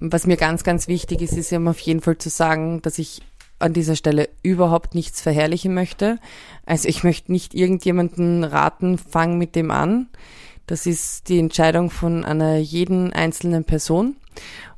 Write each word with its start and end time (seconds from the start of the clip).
Was 0.00 0.26
mir 0.26 0.36
ganz, 0.36 0.62
ganz 0.62 0.86
wichtig 0.86 1.20
ist, 1.22 1.32
ist 1.32 1.52
eben 1.52 1.66
auf 1.66 1.80
jeden 1.80 2.00
Fall 2.00 2.16
zu 2.18 2.30
sagen, 2.30 2.80
dass 2.82 2.98
ich 2.98 3.20
an 3.58 3.72
dieser 3.72 3.96
Stelle 3.96 4.28
überhaupt 4.42 4.94
nichts 4.94 5.20
verherrlichen 5.20 5.74
möchte. 5.74 6.20
Also 6.64 6.88
ich 6.88 7.02
möchte 7.02 7.32
nicht 7.32 7.52
irgendjemanden 7.52 8.44
raten, 8.44 8.96
fang 8.96 9.38
mit 9.38 9.56
dem 9.56 9.72
an. 9.72 10.08
Das 10.66 10.86
ist 10.86 11.28
die 11.28 11.40
Entscheidung 11.40 11.90
von 11.90 12.24
einer 12.24 12.58
jeden 12.58 13.12
einzelnen 13.12 13.64
Person. 13.64 14.16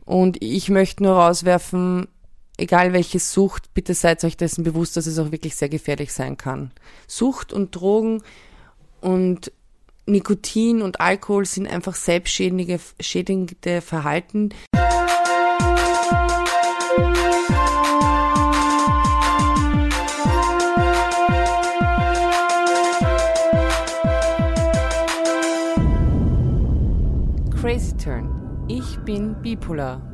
Und 0.06 0.42
ich 0.42 0.70
möchte 0.70 1.02
nur 1.02 1.12
rauswerfen, 1.12 2.08
egal 2.56 2.94
welche 2.94 3.18
Sucht, 3.18 3.74
bitte 3.74 3.92
seid 3.92 4.24
euch 4.24 4.38
dessen 4.38 4.64
bewusst, 4.64 4.96
dass 4.96 5.06
es 5.06 5.18
auch 5.18 5.32
wirklich 5.32 5.56
sehr 5.56 5.68
gefährlich 5.68 6.14
sein 6.14 6.38
kann. 6.38 6.70
Sucht 7.06 7.52
und 7.52 7.76
Drogen 7.76 8.22
und 9.02 9.52
Nikotin 10.06 10.80
und 10.80 11.00
Alkohol 11.00 11.44
sind 11.44 11.66
einfach 11.66 11.94
selbstschädigende 11.94 12.80
schädigende 12.98 13.82
Verhalten. 13.82 14.50
Crazy 27.60 27.94
Turn. 27.96 28.28
Ich 28.68 28.98
bin 29.00 29.34
bipolar. 29.42 30.09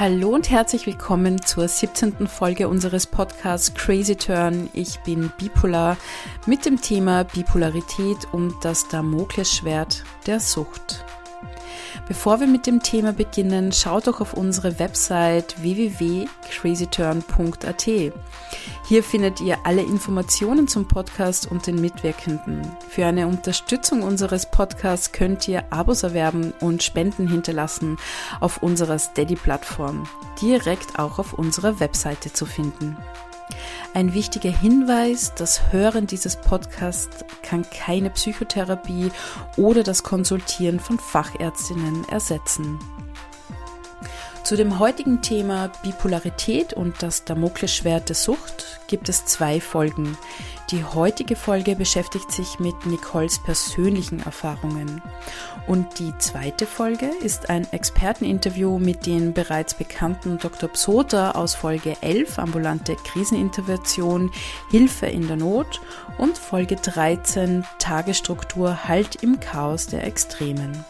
Hallo 0.00 0.30
und 0.30 0.48
herzlich 0.48 0.86
willkommen 0.86 1.42
zur 1.42 1.68
17. 1.68 2.26
Folge 2.26 2.68
unseres 2.68 3.06
Podcasts 3.06 3.74
Crazy 3.74 4.16
Turn. 4.16 4.70
Ich 4.72 4.98
bin 5.00 5.30
bipolar 5.36 5.98
mit 6.46 6.64
dem 6.64 6.80
Thema 6.80 7.24
Bipolarität 7.24 8.16
und 8.32 8.54
das 8.62 8.88
Damoklesschwert 8.88 10.04
der 10.26 10.40
Sucht. 10.40 11.04
Bevor 12.08 12.40
wir 12.40 12.46
mit 12.46 12.66
dem 12.66 12.82
Thema 12.82 13.12
beginnen, 13.12 13.72
schaut 13.72 14.06
doch 14.06 14.20
auf 14.20 14.34
unsere 14.34 14.78
Website 14.78 15.60
www.crazyturn.at. 15.62 17.90
Hier 18.88 19.04
findet 19.04 19.40
ihr 19.40 19.58
alle 19.64 19.82
Informationen 19.82 20.66
zum 20.66 20.88
Podcast 20.88 21.50
und 21.50 21.66
den 21.66 21.78
Mitwirkenden. 21.80 22.62
Für 22.88 23.04
eine 23.06 23.26
Unterstützung 23.28 24.02
unseres 24.02 24.50
Podcasts 24.50 25.12
könnt 25.12 25.46
ihr 25.46 25.72
Abos 25.72 26.02
erwerben 26.02 26.52
und 26.60 26.82
Spenden 26.82 27.28
hinterlassen 27.28 27.98
auf 28.40 28.62
unserer 28.62 28.98
Steady-Plattform, 28.98 30.08
direkt 30.42 30.98
auch 30.98 31.20
auf 31.20 31.34
unserer 31.34 31.78
Webseite 31.78 32.32
zu 32.32 32.46
finden. 32.46 32.96
Ein 33.94 34.14
wichtiger 34.14 34.50
Hinweis, 34.50 35.32
das 35.34 35.72
Hören 35.72 36.06
dieses 36.06 36.36
Podcasts 36.36 37.24
kann 37.42 37.64
keine 37.70 38.10
Psychotherapie 38.10 39.10
oder 39.56 39.82
das 39.82 40.02
Konsultieren 40.02 40.80
von 40.80 40.98
Fachärztinnen 40.98 42.08
ersetzen. 42.08 42.78
Zu 44.42 44.56
dem 44.56 44.78
heutigen 44.78 45.22
Thema 45.22 45.70
Bipolarität 45.82 46.72
und 46.72 47.02
das 47.02 47.24
Damoklesschwert 47.24 48.08
der 48.08 48.16
Sucht 48.16 48.80
gibt 48.88 49.08
es 49.08 49.24
zwei 49.24 49.60
Folgen. 49.60 50.16
Die 50.70 50.84
heutige 50.84 51.36
Folge 51.36 51.76
beschäftigt 51.76 52.32
sich 52.32 52.58
mit 52.58 52.86
Nicoles 52.86 53.40
persönlichen 53.42 54.20
Erfahrungen. 54.20 55.02
Und 55.66 55.98
die 55.98 56.12
zweite 56.18 56.66
Folge 56.66 57.10
ist 57.22 57.50
ein 57.50 57.70
Experteninterview 57.72 58.78
mit 58.78 59.06
den 59.06 59.34
bereits 59.34 59.74
bekannten 59.74 60.38
Dr. 60.38 60.68
Psoter 60.70 61.36
aus 61.36 61.54
Folge 61.54 61.96
11, 62.00 62.38
ambulante 62.38 62.96
Krisenintervention, 62.96 64.32
Hilfe 64.70 65.06
in 65.06 65.28
der 65.28 65.36
Not 65.36 65.80
und 66.18 66.38
Folge 66.38 66.76
13, 66.76 67.64
Tagesstruktur 67.78 68.88
Halt 68.88 69.22
im 69.22 69.38
Chaos 69.38 69.86
der 69.86 70.04
Extremen. 70.04 70.84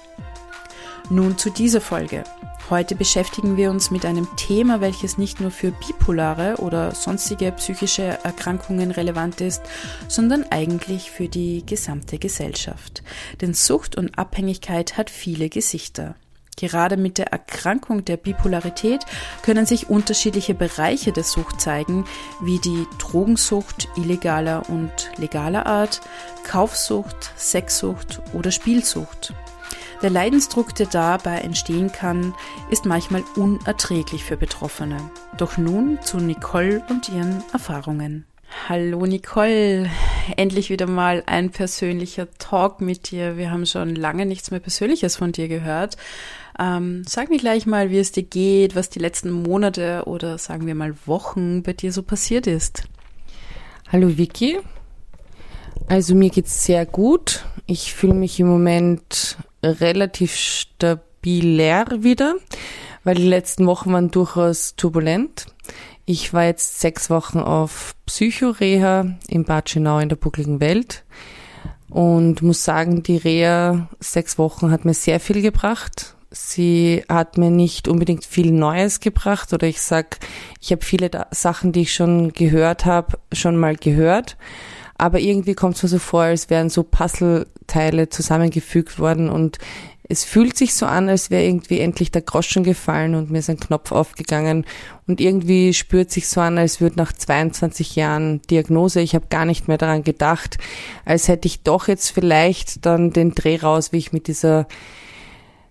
Nun 1.13 1.37
zu 1.37 1.51
dieser 1.51 1.81
Folge. 1.81 2.23
Heute 2.71 2.95
beschäftigen 2.95 3.57
wir 3.57 3.71
uns 3.71 3.91
mit 3.91 4.07
einem 4.07 4.29
Thema, 4.37 4.81
welches 4.81 5.19
nicht 5.19 5.41
nur 5.41 5.51
für 5.51 5.73
bipolare 5.73 6.59
oder 6.59 6.95
sonstige 6.95 7.51
psychische 7.51 8.21
Erkrankungen 8.23 8.93
relevant 8.93 9.41
ist, 9.41 9.61
sondern 10.07 10.45
eigentlich 10.51 11.11
für 11.11 11.29
die 11.29 11.67
gesamte 11.67 12.19
Gesellschaft. 12.19 13.03
Denn 13.41 13.55
Sucht 13.55 13.97
und 13.97 14.17
Abhängigkeit 14.21 14.97
hat 14.97 15.11
viele 15.11 15.49
Gesichter. 15.49 16.15
Gerade 16.57 16.97
mit 16.97 17.19
der 17.19 17.33
Erkrankung 17.33 18.05
der 18.05 18.17
Bipolarität 18.17 19.05
können 19.43 19.67
sich 19.67 19.91
unterschiedliche 19.91 20.55
Bereiche 20.55 21.11
der 21.11 21.25
Sucht 21.25 21.61
zeigen, 21.61 22.05
wie 22.41 22.61
die 22.61 22.87
Drogensucht 22.99 23.89
illegaler 23.97 24.71
und 24.71 25.11
legaler 25.17 25.67
Art, 25.67 26.03
Kaufsucht, 26.45 27.33
Sexsucht 27.37 28.23
oder 28.33 28.53
Spielsucht. 28.53 29.35
Der 30.03 30.09
Leidensdruck, 30.09 30.75
der 30.75 30.87
dabei 30.87 31.41
entstehen 31.41 31.93
kann, 31.93 32.35
ist 32.71 32.87
manchmal 32.87 33.23
unerträglich 33.37 34.25
für 34.25 34.39
Betroffene. 34.39 34.97
Doch 35.37 35.59
nun 35.59 35.99
zu 36.03 36.17
Nicole 36.17 36.83
und 36.89 37.11
ihren 37.11 37.45
Erfahrungen. 37.53 38.25
Hallo 38.69 39.05
Nicole, 39.05 39.91
endlich 40.39 40.71
wieder 40.71 40.87
mal 40.87 41.23
ein 41.27 41.51
persönlicher 41.51 42.29
Talk 42.39 42.81
mit 42.81 43.11
dir. 43.11 43.37
Wir 43.37 43.51
haben 43.51 43.67
schon 43.67 43.95
lange 43.95 44.25
nichts 44.25 44.51
mehr 44.51 44.59
Persönliches 44.59 45.17
von 45.17 45.33
dir 45.33 45.49
gehört. 45.49 45.99
Ähm, 46.59 47.03
sag 47.07 47.29
mir 47.29 47.39
gleich 47.39 47.67
mal, 47.67 47.91
wie 47.91 47.99
es 47.99 48.11
dir 48.11 48.23
geht, 48.23 48.75
was 48.75 48.89
die 48.89 48.99
letzten 49.01 49.31
Monate 49.31 50.05
oder 50.07 50.39
sagen 50.39 50.67
wir 50.67 50.75
mal 50.75 50.95
Wochen 51.05 51.63
bei 51.63 51.75
dir 51.75 51.93
so 51.93 52.03
passiert 52.03 52.47
ist. 52.47 52.85
Hallo 53.93 54.17
Vicky. 54.17 54.61
Also 55.89 56.15
mir 56.15 56.31
geht's 56.31 56.65
sehr 56.65 56.87
gut. 56.87 57.45
Ich 57.67 57.93
fühle 57.93 58.15
mich 58.15 58.41
im 58.41 58.47
Moment 58.47 59.37
relativ 59.63 60.35
stabiler 60.35 62.03
wieder, 62.03 62.37
weil 63.05 63.15
die 63.17 63.29
letzten 63.29 63.67
Wochen 63.67 63.93
waren 63.93 64.11
durchaus 64.11 64.77
turbulent. 64.77 65.47
Ich 66.07 66.33
war 66.33 66.45
jetzt 66.45 66.81
sechs 66.81 67.11
Wochen 67.11 67.39
auf 67.39 67.95
Psychoreha 68.07 69.17
in 69.29 69.45
Bad 69.45 69.71
Schönau 69.71 69.99
in 69.99 70.09
der 70.09 70.17
buckligen 70.17 70.61
Welt 70.61 71.05
und 71.89 72.43
muss 72.43 72.65
sagen, 72.65 73.03
die 73.03 73.17
Reha 73.17 73.89
sechs 74.01 74.39
Wochen 74.39 74.71
hat 74.71 74.85
mir 74.85 74.95
sehr 74.95 75.21
viel 75.21 75.43
gebracht. 75.43 76.17
Sie 76.33 77.05
hat 77.09 77.39
mir 77.39 77.51
nicht 77.51 77.89
unbedingt 77.89 78.25
viel 78.25 78.53
Neues 78.53 79.01
gebracht 79.01 79.53
oder 79.53 79.67
ich 79.67 79.81
sag, 79.81 80.19
ich 80.61 80.71
habe 80.71 80.85
viele 80.85 81.11
Sachen, 81.33 81.73
die 81.73 81.83
ich 81.83 81.95
schon 81.95 82.33
gehört 82.33 82.85
habe, 82.85 83.19
schon 83.33 83.57
mal 83.57 83.75
gehört 83.77 84.37
aber 85.01 85.19
irgendwie 85.19 85.55
kommt 85.55 85.77
es 85.77 85.83
mir 85.83 85.89
so 85.89 85.99
vor, 85.99 86.23
als 86.23 86.51
wären 86.51 86.69
so 86.69 86.83
Puzzleteile 86.83 88.11
zusammengefügt 88.11 88.99
worden 88.99 89.31
und 89.31 89.59
es 90.13 90.25
fühlt 90.25 90.59
sich 90.59 90.75
so 90.75 90.87
an, 90.87 91.09
als 91.09 91.31
wäre 91.31 91.45
irgendwie 91.45 91.79
endlich 91.79 92.11
der 92.11 92.23
Groschen 92.23 92.65
gefallen 92.65 93.15
und 93.15 93.31
mir 93.31 93.39
ist 93.39 93.49
ein 93.49 93.61
Knopf 93.61 93.93
aufgegangen 93.93 94.67
und 95.07 95.21
irgendwie 95.21 95.73
spürt 95.73 96.11
sich 96.11 96.29
so 96.29 96.41
an, 96.41 96.59
als 96.59 96.81
würde 96.81 96.97
nach 96.97 97.13
22 97.13 97.95
Jahren 97.95 98.43
Diagnose, 98.51 99.01
ich 99.01 99.15
habe 99.15 99.27
gar 99.31 99.45
nicht 99.45 99.69
mehr 99.69 99.79
daran 99.79 100.03
gedacht, 100.03 100.59
als 101.05 101.29
hätte 101.29 101.47
ich 101.47 101.63
doch 101.63 101.87
jetzt 101.87 102.11
vielleicht 102.11 102.85
dann 102.85 103.13
den 103.13 103.37
Dreh 103.37 103.57
raus, 103.57 103.93
wie 103.93 103.99
ich 103.99 104.13
mit 104.13 104.27
dieser 104.27 104.67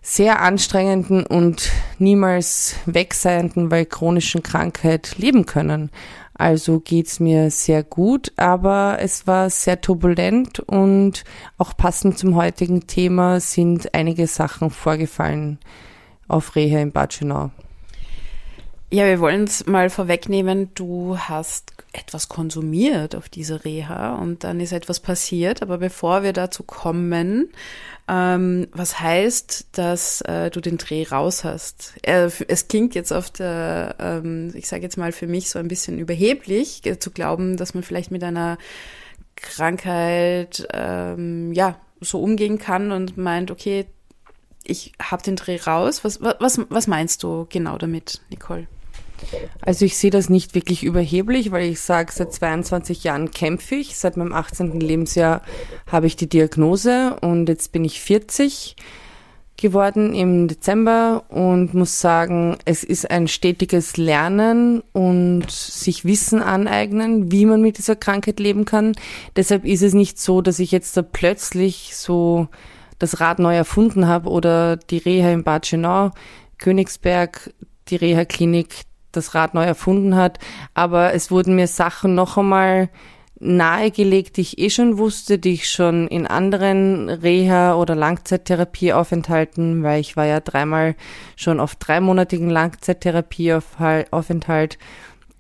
sehr 0.02 0.42
anstrengenden 0.42 1.26
und 1.26 1.70
niemals 1.98 2.76
wegseienden, 2.86 3.70
weil 3.70 3.86
chronischen 3.86 4.42
Krankheit 4.42 5.16
leben 5.18 5.46
können. 5.46 5.92
Also 6.40 6.80
geht's 6.80 7.20
mir 7.20 7.52
sehr 7.52 7.84
gut, 7.84 8.32
aber 8.38 9.00
es 9.02 9.28
war 9.28 9.50
sehr 9.50 9.82
turbulent 9.82 10.62
und 10.62 11.26
auch 11.58 11.76
passend 11.76 12.18
zum 12.18 12.36
heutigen 12.36 12.88
Thema 12.88 13.42
sind 13.42 13.94
einige 13.94 14.26
Sachen 14.26 14.70
vorgefallen 14.70 15.60
auf 16.30 16.56
Reha 16.56 16.80
in 16.80 16.94
Bad 16.94 17.14
Schönau. 17.14 17.52
Ja, 18.90 19.06
wir 19.06 19.20
wollen 19.20 19.44
es 19.44 19.66
mal 19.68 19.90
vorwegnehmen. 19.90 20.74
Du 20.76 21.18
hast 21.18 21.74
etwas 21.92 22.30
konsumiert 22.30 23.16
auf 23.16 23.28
dieser 23.28 23.66
Reha 23.66 24.16
und 24.16 24.46
dann 24.46 24.62
ist 24.62 24.72
etwas 24.72 25.02
passiert. 25.02 25.62
Aber 25.62 25.78
bevor 25.78 26.24
wir 26.24 26.32
dazu 26.32 26.64
kommen, 26.64 27.50
ähm, 28.10 28.68
was 28.72 29.00
heißt, 29.00 29.68
dass 29.74 30.22
äh, 30.22 30.50
du 30.50 30.62
den 30.62 30.78
Dreh 30.78 31.04
raus 31.04 31.44
hast? 31.44 31.94
Äh, 32.02 32.30
es 32.48 32.68
klingt 32.68 32.96
jetzt 32.96 33.14
auf 33.14 33.30
der, 33.30 33.96
ähm, 34.00 34.52
ich 34.56 34.68
sage 34.68 34.82
jetzt 34.82 34.98
mal 34.98 35.12
für 35.12 35.28
mich 35.28 35.52
so 35.52 35.60
ein 35.60 35.68
bisschen 35.68 36.00
überheblich, 36.00 36.84
äh, 36.86 36.98
zu 36.98 37.12
glauben, 37.12 37.56
dass 37.56 37.76
man 37.76 37.84
vielleicht 37.84 38.10
mit 38.10 38.24
einer 38.24 38.58
Krankheit 39.36 40.68
ähm, 40.74 41.54
ja 41.54 41.80
so 42.02 42.20
umgehen 42.22 42.58
kann 42.58 42.92
und 42.92 43.16
meint, 43.18 43.52
okay, 43.52 43.86
ich 44.64 44.94
habe 45.02 45.22
den 45.22 45.36
Dreh 45.36 45.58
raus. 45.58 46.04
Was, 46.04 46.22
was, 46.22 46.60
was 46.70 46.88
meinst 46.88 47.22
du 47.22 47.46
genau 47.50 47.78
damit, 47.78 48.22
Nicole? 48.30 48.68
Also 49.62 49.86
ich 49.86 49.98
sehe 49.98 50.12
das 50.12 50.30
nicht 50.30 50.56
wirklich 50.56 50.84
überheblich, 50.84 51.52
weil 51.52 51.70
ich 51.70 51.80
sage, 51.80 52.12
seit 52.14 52.34
22 52.34 53.04
Jahren 53.04 53.32
kämpfe 53.32 53.76
ich. 53.76 53.98
Seit 53.98 54.18
meinem 54.18 54.34
18. 54.34 54.80
Lebensjahr 54.80 55.42
habe 55.88 56.08
ich 56.08 56.16
die 56.16 56.30
Diagnose 56.30 57.18
und 57.22 57.50
jetzt 57.50 57.72
bin 57.72 57.84
ich 57.86 58.02
40. 58.02 58.76
geworden 59.58 60.14
im 60.16 60.48
Dezember 60.48 61.26
und 61.30 61.74
muss 61.74 62.00
sagen, 62.00 62.58
es 62.66 62.84
ist 62.84 63.12
ein 63.12 63.28
stetiges 63.28 63.98
Lernen 63.98 64.82
und 64.94 65.52
sich 65.52 66.06
Wissen 66.06 66.42
aneignen, 66.42 67.32
wie 67.32 67.46
man 67.46 67.62
mit 67.62 67.78
dieser 67.78 67.96
Krankheit 67.96 68.40
leben 68.40 68.66
kann. 68.66 68.94
Deshalb 69.36 69.66
ist 69.66 69.84
es 69.84 69.94
nicht 69.94 70.20
so, 70.20 70.42
dass 70.42 70.60
ich 70.60 70.72
jetzt 70.72 70.96
da 70.96 71.02
plötzlich 71.02 71.92
so 71.96 72.48
das 73.00 73.20
Rad 73.20 73.40
neu 73.40 73.56
erfunden 73.56 74.08
habe 74.08 74.30
oder 74.30 74.78
die 74.78 74.98
Reha 74.98 75.32
in 75.32 75.44
Bad 75.44 75.66
Schönau, 75.66 76.12
Königsberg, 76.58 77.54
die 77.88 77.96
Reha-Klinik 77.96 78.84
das 79.12 79.36
Rad 79.36 79.54
neu 79.54 79.64
erfunden 79.64 80.16
hat. 80.16 80.40
Aber 80.74 81.14
es 81.14 81.32
wurden 81.32 81.56
mir 81.56 81.68
Sachen 81.68 82.16
noch 82.16 82.38
einmal 82.38 82.90
nahegelegt, 83.40 84.38
die 84.38 84.42
ich 84.42 84.60
eh 84.60 84.70
schon 84.70 84.98
wusste, 84.98 85.40
die 85.40 85.54
ich 85.54 85.70
schon 85.70 86.10
in 86.10 86.28
anderen 86.28 87.10
Reha- 87.10 87.76
oder 87.76 87.96
Langzeittherapieaufenthalten, 87.96 89.82
weil 89.84 90.02
ich 90.02 90.18
war 90.18 90.26
ja 90.26 90.42
dreimal 90.42 90.96
schon 91.36 91.62
auf 91.62 91.76
dreimonatigen 91.76 92.50
Langzeittherapieaufenthalt, 92.50 94.78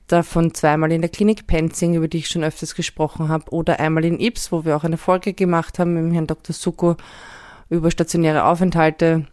davon 0.07 0.54
zweimal 0.54 0.92
in 0.92 1.01
der 1.01 1.10
Klinik 1.10 1.45
Penzing, 1.45 1.95
über 1.95 2.07
die 2.07 2.19
ich 2.19 2.30
schon 2.30 2.44
öfters 2.44 2.75
gesprochen 2.75 3.30
habe, 3.30 3.51
oder 3.51 3.80
einmal 3.80 4.06
in 4.06 4.19
Ips, 4.19 4.51
wo 4.51 4.66
wir 4.66 4.75
auch 4.75 4.83
eine 4.83 4.98
Folge 4.98 5.33
gemacht 5.33 5.77
haben 5.77 5.94
mit 5.94 6.04
dem 6.04 6.12
Herrn 6.12 6.27
Dr. 6.27 6.54
Suko 6.54 6.95
über 7.69 7.92
stationäre 7.92 8.45
Aufenthalte. 8.45 9.27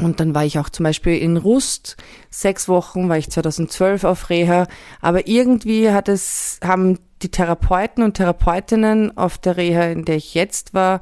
Und 0.00 0.20
dann 0.20 0.34
war 0.34 0.44
ich 0.44 0.58
auch 0.58 0.70
zum 0.70 0.84
Beispiel 0.84 1.18
in 1.18 1.36
Rust, 1.36 1.96
sechs 2.30 2.68
Wochen, 2.68 3.08
war 3.08 3.18
ich 3.18 3.30
2012 3.30 4.04
auf 4.04 4.30
Reha. 4.30 4.66
Aber 5.00 5.26
irgendwie 5.26 5.90
hat 5.90 6.08
es, 6.08 6.58
haben 6.64 6.98
die 7.20 7.30
Therapeuten 7.30 8.02
und 8.02 8.14
Therapeutinnen 8.14 9.16
auf 9.16 9.36
der 9.38 9.56
Reha, 9.56 9.84
in 9.84 10.04
der 10.04 10.16
ich 10.16 10.34
jetzt 10.34 10.72
war, 10.72 11.00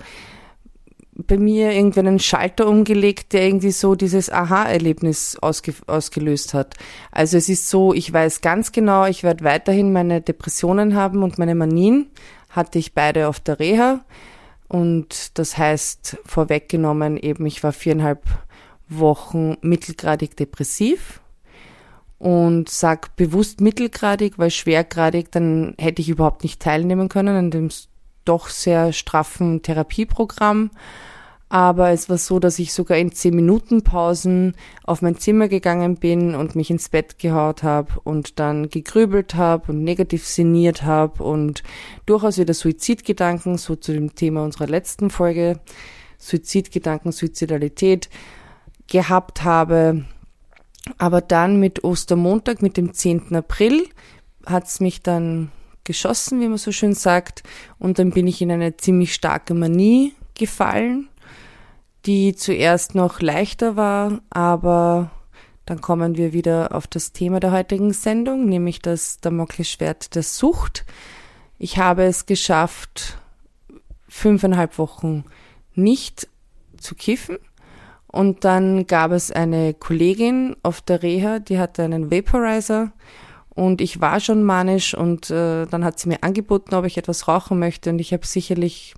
bei 1.26 1.36
mir 1.36 1.72
irgendwie 1.72 2.00
einen 2.00 2.18
Schalter 2.18 2.66
umgelegt, 2.66 3.32
der 3.32 3.44
irgendwie 3.44 3.72
so 3.72 3.94
dieses 3.94 4.30
Aha-Erlebnis 4.30 5.36
ausge 5.40 5.74
ausgelöst 5.86 6.54
hat. 6.54 6.74
Also 7.10 7.36
es 7.36 7.48
ist 7.48 7.68
so, 7.68 7.92
ich 7.92 8.12
weiß 8.12 8.40
ganz 8.40 8.72
genau, 8.72 9.06
ich 9.06 9.22
werde 9.22 9.44
weiterhin 9.44 9.92
meine 9.92 10.20
Depressionen 10.20 10.94
haben 10.94 11.22
und 11.22 11.38
meine 11.38 11.54
Manien. 11.54 12.10
Hatte 12.48 12.80
ich 12.80 12.94
beide 12.94 13.28
auf 13.28 13.38
der 13.38 13.60
Reha. 13.60 14.00
Und 14.66 15.38
das 15.38 15.56
heißt, 15.56 16.18
vorweggenommen 16.24 17.16
eben, 17.16 17.46
ich 17.46 17.62
war 17.62 17.72
viereinhalb 17.72 18.24
Wochen 18.90 19.56
mittelgradig 19.62 20.36
depressiv 20.36 21.20
und 22.18 22.68
sag 22.68 23.16
bewusst 23.16 23.60
mittelgradig, 23.62 24.38
weil 24.38 24.50
schwergradig, 24.50 25.32
dann 25.32 25.74
hätte 25.78 26.02
ich 26.02 26.10
überhaupt 26.10 26.42
nicht 26.42 26.60
teilnehmen 26.60 27.08
können 27.08 27.36
an 27.36 27.50
dem 27.50 27.70
doch 28.26 28.48
sehr 28.48 28.92
straffen 28.92 29.62
Therapieprogramm. 29.62 30.70
Aber 31.48 31.90
es 31.90 32.08
war 32.08 32.18
so, 32.18 32.38
dass 32.38 32.60
ich 32.60 32.72
sogar 32.72 32.96
in 32.96 33.10
zehn 33.10 33.34
Minuten 33.34 33.82
Pausen 33.82 34.54
auf 34.84 35.02
mein 35.02 35.16
Zimmer 35.16 35.48
gegangen 35.48 35.96
bin 35.96 36.36
und 36.36 36.54
mich 36.54 36.70
ins 36.70 36.90
Bett 36.90 37.18
gehaut 37.18 37.64
habe 37.64 37.98
und 38.04 38.38
dann 38.38 38.68
gegrübelt 38.68 39.34
habe 39.34 39.72
und 39.72 39.82
negativ 39.82 40.24
sinniert 40.24 40.84
habe 40.84 41.24
und 41.24 41.64
durchaus 42.06 42.38
wieder 42.38 42.54
Suizidgedanken, 42.54 43.58
so 43.58 43.74
zu 43.74 43.92
dem 43.92 44.14
Thema 44.14 44.44
unserer 44.44 44.68
letzten 44.68 45.10
Folge, 45.10 45.58
Suizidgedanken, 46.18 47.10
Suizidalität 47.10 48.10
gehabt 48.90 49.42
habe. 49.42 50.04
Aber 50.98 51.22
dann 51.22 51.58
mit 51.58 51.82
Ostermontag, 51.84 52.60
mit 52.60 52.76
dem 52.76 52.92
10. 52.92 53.34
April, 53.34 53.88
hat's 54.44 54.80
mich 54.80 55.02
dann 55.02 55.50
geschossen, 55.84 56.40
wie 56.40 56.48
man 56.48 56.58
so 56.58 56.72
schön 56.72 56.94
sagt, 56.94 57.42
und 57.78 57.98
dann 57.98 58.10
bin 58.10 58.26
ich 58.26 58.42
in 58.42 58.50
eine 58.50 58.76
ziemlich 58.76 59.14
starke 59.14 59.54
Manie 59.54 60.12
gefallen 60.34 61.08
die 62.06 62.34
zuerst 62.34 62.94
noch 62.94 63.20
leichter 63.20 63.76
war, 63.76 64.20
aber 64.30 65.10
dann 65.66 65.80
kommen 65.80 66.16
wir 66.16 66.32
wieder 66.32 66.74
auf 66.74 66.86
das 66.86 67.12
Thema 67.12 67.40
der 67.40 67.52
heutigen 67.52 67.92
Sendung, 67.92 68.46
nämlich 68.46 68.80
das 68.80 69.18
Damoklesschwert 69.20 70.14
der 70.14 70.22
Sucht. 70.22 70.84
Ich 71.58 71.78
habe 71.78 72.04
es 72.04 72.26
geschafft, 72.26 73.18
fünfeinhalb 74.08 74.78
Wochen 74.78 75.24
nicht 75.74 76.28
zu 76.78 76.94
kiffen. 76.94 77.38
Und 78.12 78.44
dann 78.44 78.86
gab 78.86 79.12
es 79.12 79.30
eine 79.30 79.72
Kollegin 79.74 80.56
auf 80.62 80.80
der 80.80 81.02
Reha, 81.02 81.38
die 81.38 81.58
hatte 81.58 81.82
einen 81.84 82.10
Vaporizer 82.10 82.92
und 83.50 83.80
ich 83.80 84.00
war 84.00 84.18
schon 84.20 84.42
manisch 84.42 84.94
und 84.94 85.30
äh, 85.30 85.66
dann 85.66 85.84
hat 85.84 85.98
sie 85.98 86.08
mir 86.08 86.22
angeboten, 86.22 86.74
ob 86.74 86.84
ich 86.86 86.98
etwas 86.98 87.28
rauchen 87.28 87.58
möchte 87.58 87.90
und 87.90 88.00
ich 88.00 88.12
habe 88.12 88.26
sicherlich 88.26 88.94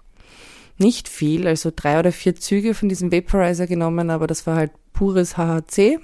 nicht 0.78 1.08
viel, 1.08 1.46
also 1.46 1.70
drei 1.74 1.98
oder 1.98 2.12
vier 2.12 2.36
Züge 2.36 2.74
von 2.74 2.88
diesem 2.88 3.12
Vaporizer 3.12 3.66
genommen, 3.66 4.08
aber 4.08 4.26
das 4.26 4.46
war 4.46 4.56
halt 4.56 4.72
pures 4.92 5.36
HHC. 5.36 5.98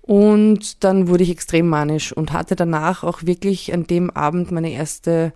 Und 0.00 0.82
dann 0.82 1.06
wurde 1.06 1.22
ich 1.22 1.30
extrem 1.30 1.68
manisch 1.68 2.12
und 2.12 2.32
hatte 2.32 2.56
danach 2.56 3.04
auch 3.04 3.22
wirklich 3.22 3.72
an 3.72 3.86
dem 3.86 4.10
Abend 4.10 4.50
meine 4.50 4.72
erste 4.72 5.32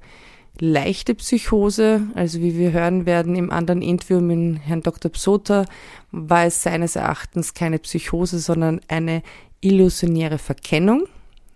leichte 0.58 1.14
Psychose. 1.14 2.02
Also 2.14 2.40
wie 2.40 2.56
wir 2.56 2.72
hören 2.72 3.06
werden 3.06 3.34
im 3.36 3.50
anderen 3.50 3.82
Interview 3.82 4.20
mit 4.20 4.60
Herrn 4.60 4.82
Dr. 4.82 5.10
Psota, 5.10 5.66
war 6.12 6.46
es 6.46 6.62
seines 6.62 6.96
Erachtens 6.96 7.54
keine 7.54 7.78
Psychose, 7.78 8.38
sondern 8.38 8.80
eine 8.88 9.22
illusionäre 9.60 10.38
Verkennung. 10.38 11.06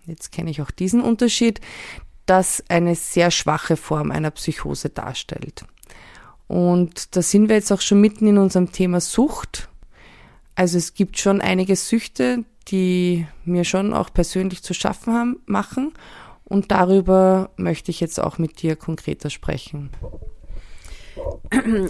Jetzt 0.05 0.31
kenne 0.31 0.51
ich 0.51 0.61
auch 0.61 0.71
diesen 0.71 1.01
Unterschied, 1.01 1.61
das 2.25 2.63
eine 2.69 2.95
sehr 2.95 3.31
schwache 3.31 3.77
Form 3.77 4.11
einer 4.11 4.31
Psychose 4.31 4.89
darstellt. 4.89 5.63
Und 6.47 7.15
da 7.15 7.21
sind 7.21 7.49
wir 7.49 7.55
jetzt 7.55 7.71
auch 7.71 7.81
schon 7.81 8.01
mitten 8.01 8.27
in 8.27 8.37
unserem 8.37 8.71
Thema 8.71 8.99
Sucht. 8.99 9.69
Also 10.55 10.77
es 10.77 10.93
gibt 10.93 11.17
schon 11.17 11.39
einige 11.39 11.75
Süchte, 11.75 12.43
die 12.67 13.25
mir 13.45 13.63
schon 13.63 13.93
auch 13.93 14.13
persönlich 14.13 14.61
zu 14.63 14.73
schaffen 14.73 15.13
haben, 15.13 15.39
machen. 15.45 15.93
Und 16.51 16.69
darüber 16.69 17.49
möchte 17.55 17.91
ich 17.91 18.01
jetzt 18.01 18.19
auch 18.19 18.37
mit 18.37 18.61
dir 18.61 18.75
konkreter 18.75 19.29
sprechen. 19.29 19.89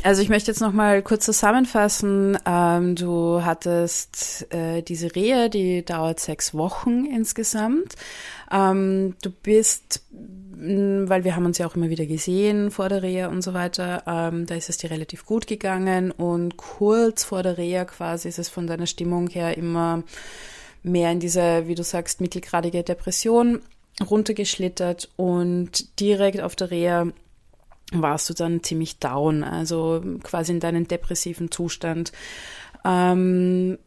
Also 0.03 0.21
ich 0.21 0.29
möchte 0.29 0.51
jetzt 0.51 0.61
noch 0.61 0.71
mal 0.71 1.01
kurz 1.01 1.25
zusammenfassen. 1.25 2.37
Ähm, 2.45 2.95
du 2.95 3.43
hattest 3.43 4.47
äh, 4.53 4.83
diese 4.83 5.15
Rehe, 5.15 5.49
die 5.49 5.83
dauert 5.83 6.19
sechs 6.19 6.53
Wochen 6.53 7.05
insgesamt. 7.05 7.95
Ähm, 8.51 9.15
du 9.23 9.31
bist 9.31 10.03
weil 10.63 11.23
wir 11.23 11.35
haben 11.35 11.45
uns 11.47 11.57
ja 11.57 11.65
auch 11.65 11.75
immer 11.75 11.89
wieder 11.89 12.05
gesehen 12.05 12.69
vor 12.69 12.87
der 12.87 13.01
Reha 13.01 13.29
und 13.29 13.41
so 13.41 13.55
weiter. 13.55 14.03
Ähm, 14.05 14.45
da 14.45 14.53
ist 14.53 14.69
es 14.69 14.77
dir 14.77 14.91
relativ 14.91 15.25
gut 15.25 15.47
gegangen 15.47 16.11
und 16.11 16.55
kurz 16.57 17.23
vor 17.23 17.41
der 17.41 17.57
Reha 17.57 17.85
quasi 17.85 18.29
ist 18.29 18.37
es 18.37 18.47
von 18.47 18.67
deiner 18.67 18.85
Stimmung 18.85 19.27
her 19.27 19.57
immer 19.57 20.03
mehr 20.83 21.11
in 21.11 21.19
diese, 21.19 21.67
wie 21.67 21.73
du 21.73 21.83
sagst, 21.83 22.21
mittelgradige 22.21 22.83
Depression 22.83 23.61
runtergeschlittert 24.01 25.09
und 25.15 25.99
direkt 25.99 26.41
auf 26.41 26.55
der 26.55 26.71
Reha 26.71 27.07
warst 27.93 28.29
du 28.29 28.33
dann 28.33 28.63
ziemlich 28.63 28.99
down, 28.99 29.43
also 29.43 30.01
quasi 30.23 30.53
in 30.53 30.59
deinen 30.59 30.87
depressiven 30.87 31.51
Zustand. 31.51 32.11
Ähm, 32.85 33.77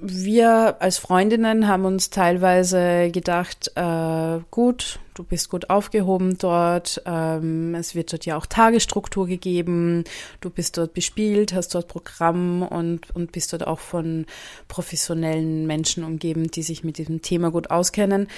wir 0.00 0.76
als 0.80 0.98
Freundinnen 0.98 1.68
haben 1.68 1.84
uns 1.84 2.10
teilweise 2.10 3.10
gedacht, 3.10 3.72
äh, 3.74 4.40
gut, 4.50 4.98
du 5.14 5.24
bist 5.24 5.48
gut 5.48 5.70
aufgehoben 5.70 6.36
dort, 6.38 7.02
ähm, 7.06 7.74
es 7.74 7.94
wird 7.94 8.12
dort 8.12 8.26
ja 8.26 8.36
auch 8.36 8.46
Tagesstruktur 8.46 9.26
gegeben, 9.26 10.04
du 10.40 10.50
bist 10.50 10.76
dort 10.76 10.92
bespielt, 10.92 11.54
hast 11.54 11.74
dort 11.74 11.88
Programm 11.88 12.62
und, 12.62 13.14
und 13.14 13.32
bist 13.32 13.52
dort 13.52 13.66
auch 13.66 13.78
von 13.78 14.26
professionellen 14.68 15.66
Menschen 15.66 16.04
umgeben, 16.04 16.50
die 16.50 16.62
sich 16.62 16.84
mit 16.84 16.98
diesem 16.98 17.22
Thema 17.22 17.50
gut 17.50 17.70
auskennen. 17.70 18.28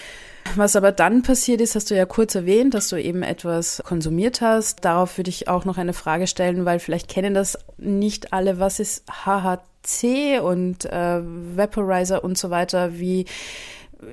Was 0.54 0.76
aber 0.76 0.92
dann 0.92 1.22
passiert 1.22 1.60
ist, 1.60 1.74
hast 1.74 1.90
du 1.90 1.96
ja 1.96 2.06
kurz 2.06 2.34
erwähnt, 2.34 2.74
dass 2.74 2.88
du 2.88 2.96
eben 2.96 3.22
etwas 3.22 3.82
konsumiert 3.84 4.40
hast. 4.40 4.84
Darauf 4.84 5.18
würde 5.18 5.30
ich 5.30 5.48
auch 5.48 5.64
noch 5.64 5.76
eine 5.76 5.92
Frage 5.92 6.26
stellen, 6.26 6.64
weil 6.64 6.78
vielleicht 6.78 7.08
kennen 7.08 7.34
das 7.34 7.58
nicht 7.76 8.32
alle. 8.32 8.58
Was 8.58 8.80
ist 8.80 9.04
HHC 9.84 10.40
und 10.40 10.84
äh, 10.84 11.20
Vaporizer 11.56 12.22
und 12.24 12.38
so 12.38 12.50
weiter? 12.50 12.98
Wie 12.98 13.26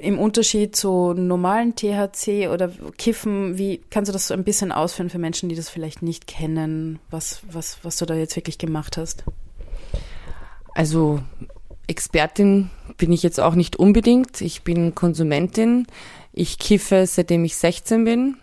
im 0.01 0.17
Unterschied 0.17 0.75
zu 0.75 1.13
normalen 1.13 1.75
THC 1.75 2.49
oder 2.51 2.71
Kiffen, 2.97 3.57
wie 3.57 3.81
kannst 3.91 4.09
du 4.09 4.13
das 4.13 4.27
so 4.27 4.33
ein 4.33 4.43
bisschen 4.43 4.71
ausführen 4.71 5.09
für 5.09 5.19
Menschen, 5.19 5.47
die 5.47 5.55
das 5.55 5.69
vielleicht 5.69 6.01
nicht 6.01 6.25
kennen, 6.25 6.99
was, 7.11 7.41
was, 7.51 7.77
was 7.83 7.97
du 7.97 8.05
da 8.05 8.15
jetzt 8.15 8.35
wirklich 8.35 8.57
gemacht 8.57 8.97
hast? 8.97 9.23
Also 10.73 11.21
Expertin 11.87 12.71
bin 12.97 13.11
ich 13.11 13.21
jetzt 13.21 13.39
auch 13.39 13.53
nicht 13.53 13.75
unbedingt. 13.75 14.41
Ich 14.41 14.63
bin 14.63 14.95
Konsumentin. 14.95 15.85
Ich 16.33 16.57
kiffe, 16.57 17.05
seitdem 17.05 17.45
ich 17.45 17.55
16 17.55 18.05
bin. 18.05 18.37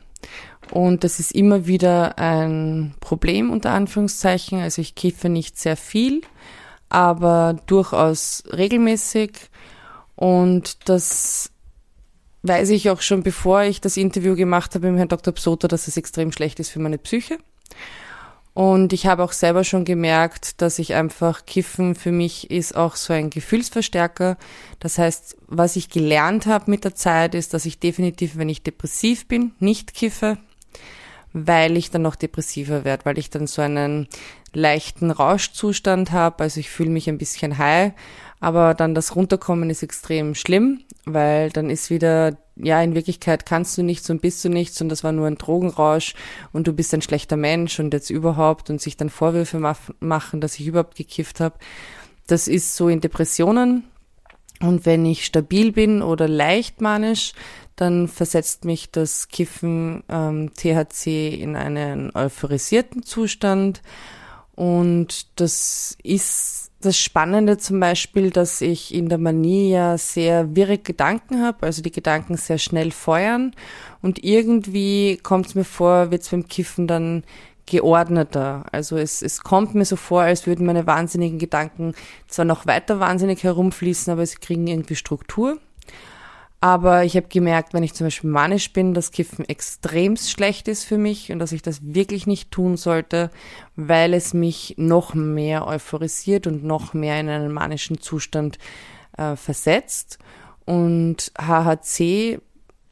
Und 0.70 1.04
das 1.04 1.18
ist 1.18 1.32
immer 1.32 1.66
wieder 1.66 2.18
ein 2.18 2.94
Problem 3.00 3.50
unter 3.50 3.72
Anführungszeichen. 3.72 4.60
Also 4.60 4.80
ich 4.80 4.94
kiffe 4.94 5.28
nicht 5.28 5.58
sehr 5.58 5.76
viel, 5.76 6.22
aber 6.92 7.56
durchaus 7.66 8.42
regelmäßig 8.52 9.32
und 10.14 10.88
das 10.88 11.50
weiß 12.42 12.70
ich 12.70 12.90
auch 12.90 13.00
schon, 13.00 13.22
bevor 13.22 13.62
ich 13.62 13.80
das 13.80 13.96
Interview 13.96 14.36
gemacht 14.36 14.74
habe 14.74 14.90
mit 14.90 14.98
Herrn 14.98 15.08
Dr. 15.08 15.32
Psota, 15.32 15.68
dass 15.68 15.88
es 15.88 15.96
extrem 15.96 16.32
schlecht 16.32 16.60
ist 16.60 16.70
für 16.70 16.80
meine 16.80 16.98
Psyche. 16.98 17.38
Und 18.54 18.92
ich 18.92 19.06
habe 19.06 19.24
auch 19.24 19.32
selber 19.32 19.64
schon 19.64 19.86
gemerkt, 19.86 20.60
dass 20.60 20.78
ich 20.78 20.92
einfach 20.92 21.46
Kiffen 21.46 21.94
für 21.94 22.12
mich 22.12 22.50
ist 22.50 22.76
auch 22.76 22.96
so 22.96 23.14
ein 23.14 23.30
Gefühlsverstärker. 23.30 24.36
Das 24.78 24.98
heißt, 24.98 25.36
was 25.46 25.76
ich 25.76 25.88
gelernt 25.88 26.44
habe 26.44 26.70
mit 26.70 26.84
der 26.84 26.94
Zeit 26.94 27.34
ist, 27.34 27.54
dass 27.54 27.64
ich 27.64 27.78
definitiv, 27.78 28.36
wenn 28.36 28.50
ich 28.50 28.62
depressiv 28.62 29.26
bin, 29.26 29.52
nicht 29.58 29.94
kiffe, 29.94 30.36
weil 31.32 31.76
ich 31.76 31.90
dann 31.90 32.02
noch 32.02 32.16
depressiver 32.16 32.84
werde, 32.84 33.04
weil 33.04 33.18
ich 33.18 33.30
dann 33.30 33.46
so 33.46 33.62
einen 33.62 34.08
leichten 34.52 35.10
Rauschzustand 35.10 36.12
habe. 36.12 36.44
Also 36.44 36.60
ich 36.60 36.70
fühle 36.70 36.90
mich 36.90 37.08
ein 37.08 37.18
bisschen 37.18 37.58
high, 37.58 37.92
aber 38.40 38.74
dann 38.74 38.94
das 38.94 39.16
Runterkommen 39.16 39.70
ist 39.70 39.82
extrem 39.82 40.34
schlimm, 40.34 40.80
weil 41.04 41.50
dann 41.50 41.70
ist 41.70 41.90
wieder, 41.90 42.36
ja, 42.56 42.82
in 42.82 42.94
Wirklichkeit 42.94 43.46
kannst 43.46 43.78
du 43.78 43.82
nichts 43.82 44.10
und 44.10 44.20
bist 44.20 44.44
du 44.44 44.48
nichts 44.48 44.80
und 44.80 44.88
das 44.88 45.04
war 45.04 45.12
nur 45.12 45.26
ein 45.26 45.38
Drogenrausch 45.38 46.14
und 46.52 46.66
du 46.66 46.72
bist 46.72 46.92
ein 46.92 47.02
schlechter 47.02 47.36
Mensch 47.36 47.78
und 47.78 47.94
jetzt 47.94 48.10
überhaupt 48.10 48.68
und 48.68 48.80
sich 48.80 48.96
dann 48.96 49.10
Vorwürfe 49.10 49.58
machen, 50.00 50.40
dass 50.40 50.58
ich 50.58 50.66
überhaupt 50.66 50.96
gekifft 50.96 51.40
habe. 51.40 51.56
Das 52.26 52.48
ist 52.48 52.76
so 52.76 52.88
in 52.88 53.00
Depressionen. 53.00 53.84
Und 54.60 54.86
wenn 54.86 55.04
ich 55.04 55.24
stabil 55.24 55.72
bin 55.72 56.02
oder 56.02 56.28
leicht 56.28 56.80
manisch, 56.80 57.32
dann 57.76 58.08
versetzt 58.08 58.64
mich 58.64 58.90
das 58.90 59.28
Kiffen 59.28 60.04
ähm, 60.08 60.52
THC 60.54 61.34
in 61.34 61.56
einen 61.56 62.14
euphorisierten 62.14 63.02
Zustand. 63.02 63.82
Und 64.54 65.40
das 65.40 65.96
ist 66.02 66.70
das 66.80 66.98
Spannende 66.98 67.58
zum 67.58 67.80
Beispiel, 67.80 68.30
dass 68.30 68.60
ich 68.60 68.94
in 68.94 69.08
der 69.08 69.18
Manie 69.18 69.70
ja 69.70 69.96
sehr 69.96 70.54
wirre 70.54 70.78
Gedanken 70.78 71.42
habe, 71.42 71.66
also 71.66 71.80
die 71.80 71.92
Gedanken 71.92 72.36
sehr 72.36 72.58
schnell 72.58 72.90
feuern 72.90 73.54
und 74.02 74.22
irgendwie 74.24 75.16
kommt 75.22 75.46
es 75.46 75.54
mir 75.54 75.64
vor, 75.64 76.10
wird 76.10 76.22
es 76.22 76.28
beim 76.28 76.48
Kiffen 76.48 76.86
dann 76.86 77.22
geordneter. 77.66 78.64
Also 78.72 78.96
es, 78.96 79.22
es 79.22 79.42
kommt 79.42 79.74
mir 79.74 79.84
so 79.84 79.96
vor, 79.96 80.22
als 80.22 80.46
würden 80.46 80.66
meine 80.66 80.86
wahnsinnigen 80.86 81.38
Gedanken 81.38 81.94
zwar 82.26 82.44
noch 82.44 82.66
weiter 82.66 83.00
wahnsinnig 83.00 83.44
herumfließen, 83.44 84.12
aber 84.12 84.26
sie 84.26 84.36
kriegen 84.36 84.66
irgendwie 84.66 84.96
Struktur. 84.96 85.58
Aber 86.62 87.02
ich 87.02 87.16
habe 87.16 87.26
gemerkt, 87.26 87.74
wenn 87.74 87.82
ich 87.82 87.92
zum 87.92 88.06
Beispiel 88.06 88.30
manisch 88.30 88.72
bin, 88.72 88.94
dass 88.94 89.10
Kiffen 89.10 89.44
extremst 89.48 90.30
schlecht 90.30 90.68
ist 90.68 90.84
für 90.84 90.96
mich 90.96 91.32
und 91.32 91.40
dass 91.40 91.50
ich 91.50 91.60
das 91.60 91.80
wirklich 91.82 92.28
nicht 92.28 92.52
tun 92.52 92.76
sollte, 92.76 93.32
weil 93.74 94.14
es 94.14 94.32
mich 94.32 94.76
noch 94.78 95.12
mehr 95.12 95.66
euphorisiert 95.66 96.46
und 96.46 96.62
noch 96.62 96.94
mehr 96.94 97.18
in 97.18 97.28
einen 97.28 97.52
manischen 97.52 98.00
Zustand 98.00 98.58
äh, 99.18 99.34
versetzt. 99.34 100.20
Und 100.64 101.32
HHC, 101.36 102.38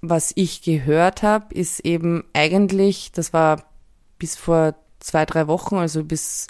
was 0.00 0.32
ich 0.34 0.62
gehört 0.62 1.22
habe, 1.22 1.54
ist 1.54 1.78
eben 1.78 2.24
eigentlich, 2.32 3.12
das 3.12 3.32
war 3.32 3.62
bis 4.18 4.34
vor 4.34 4.74
zwei, 4.98 5.24
drei 5.24 5.46
Wochen, 5.46 5.76
also 5.76 6.02
bis 6.02 6.48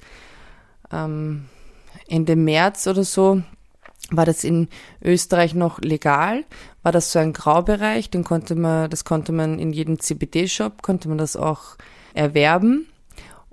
ähm, 0.91 1.51
Ende 2.09 2.35
März 2.35 2.87
oder 2.87 3.05
so, 3.05 3.43
war 4.11 4.27
das 4.27 4.45
in 4.45 4.69
Österreich 5.03 5.55
noch 5.55 5.81
legal, 5.81 6.45
war 6.83 6.93
das 6.93 7.13
so 7.13 7.19
ein 7.19 7.33
Graubereich, 7.33 8.11
den 8.11 8.25
konnte 8.25 8.55
man, 8.55 8.91
das 8.91 9.05
konnte 9.05 9.33
man 9.33 9.59
in 9.59 9.73
jedem 9.73 9.99
CBD-Shop, 9.99 10.83
konnte 10.83 11.09
man 11.09 11.19
das 11.19 11.37
auch 11.37 11.77
erwerben. 12.15 12.87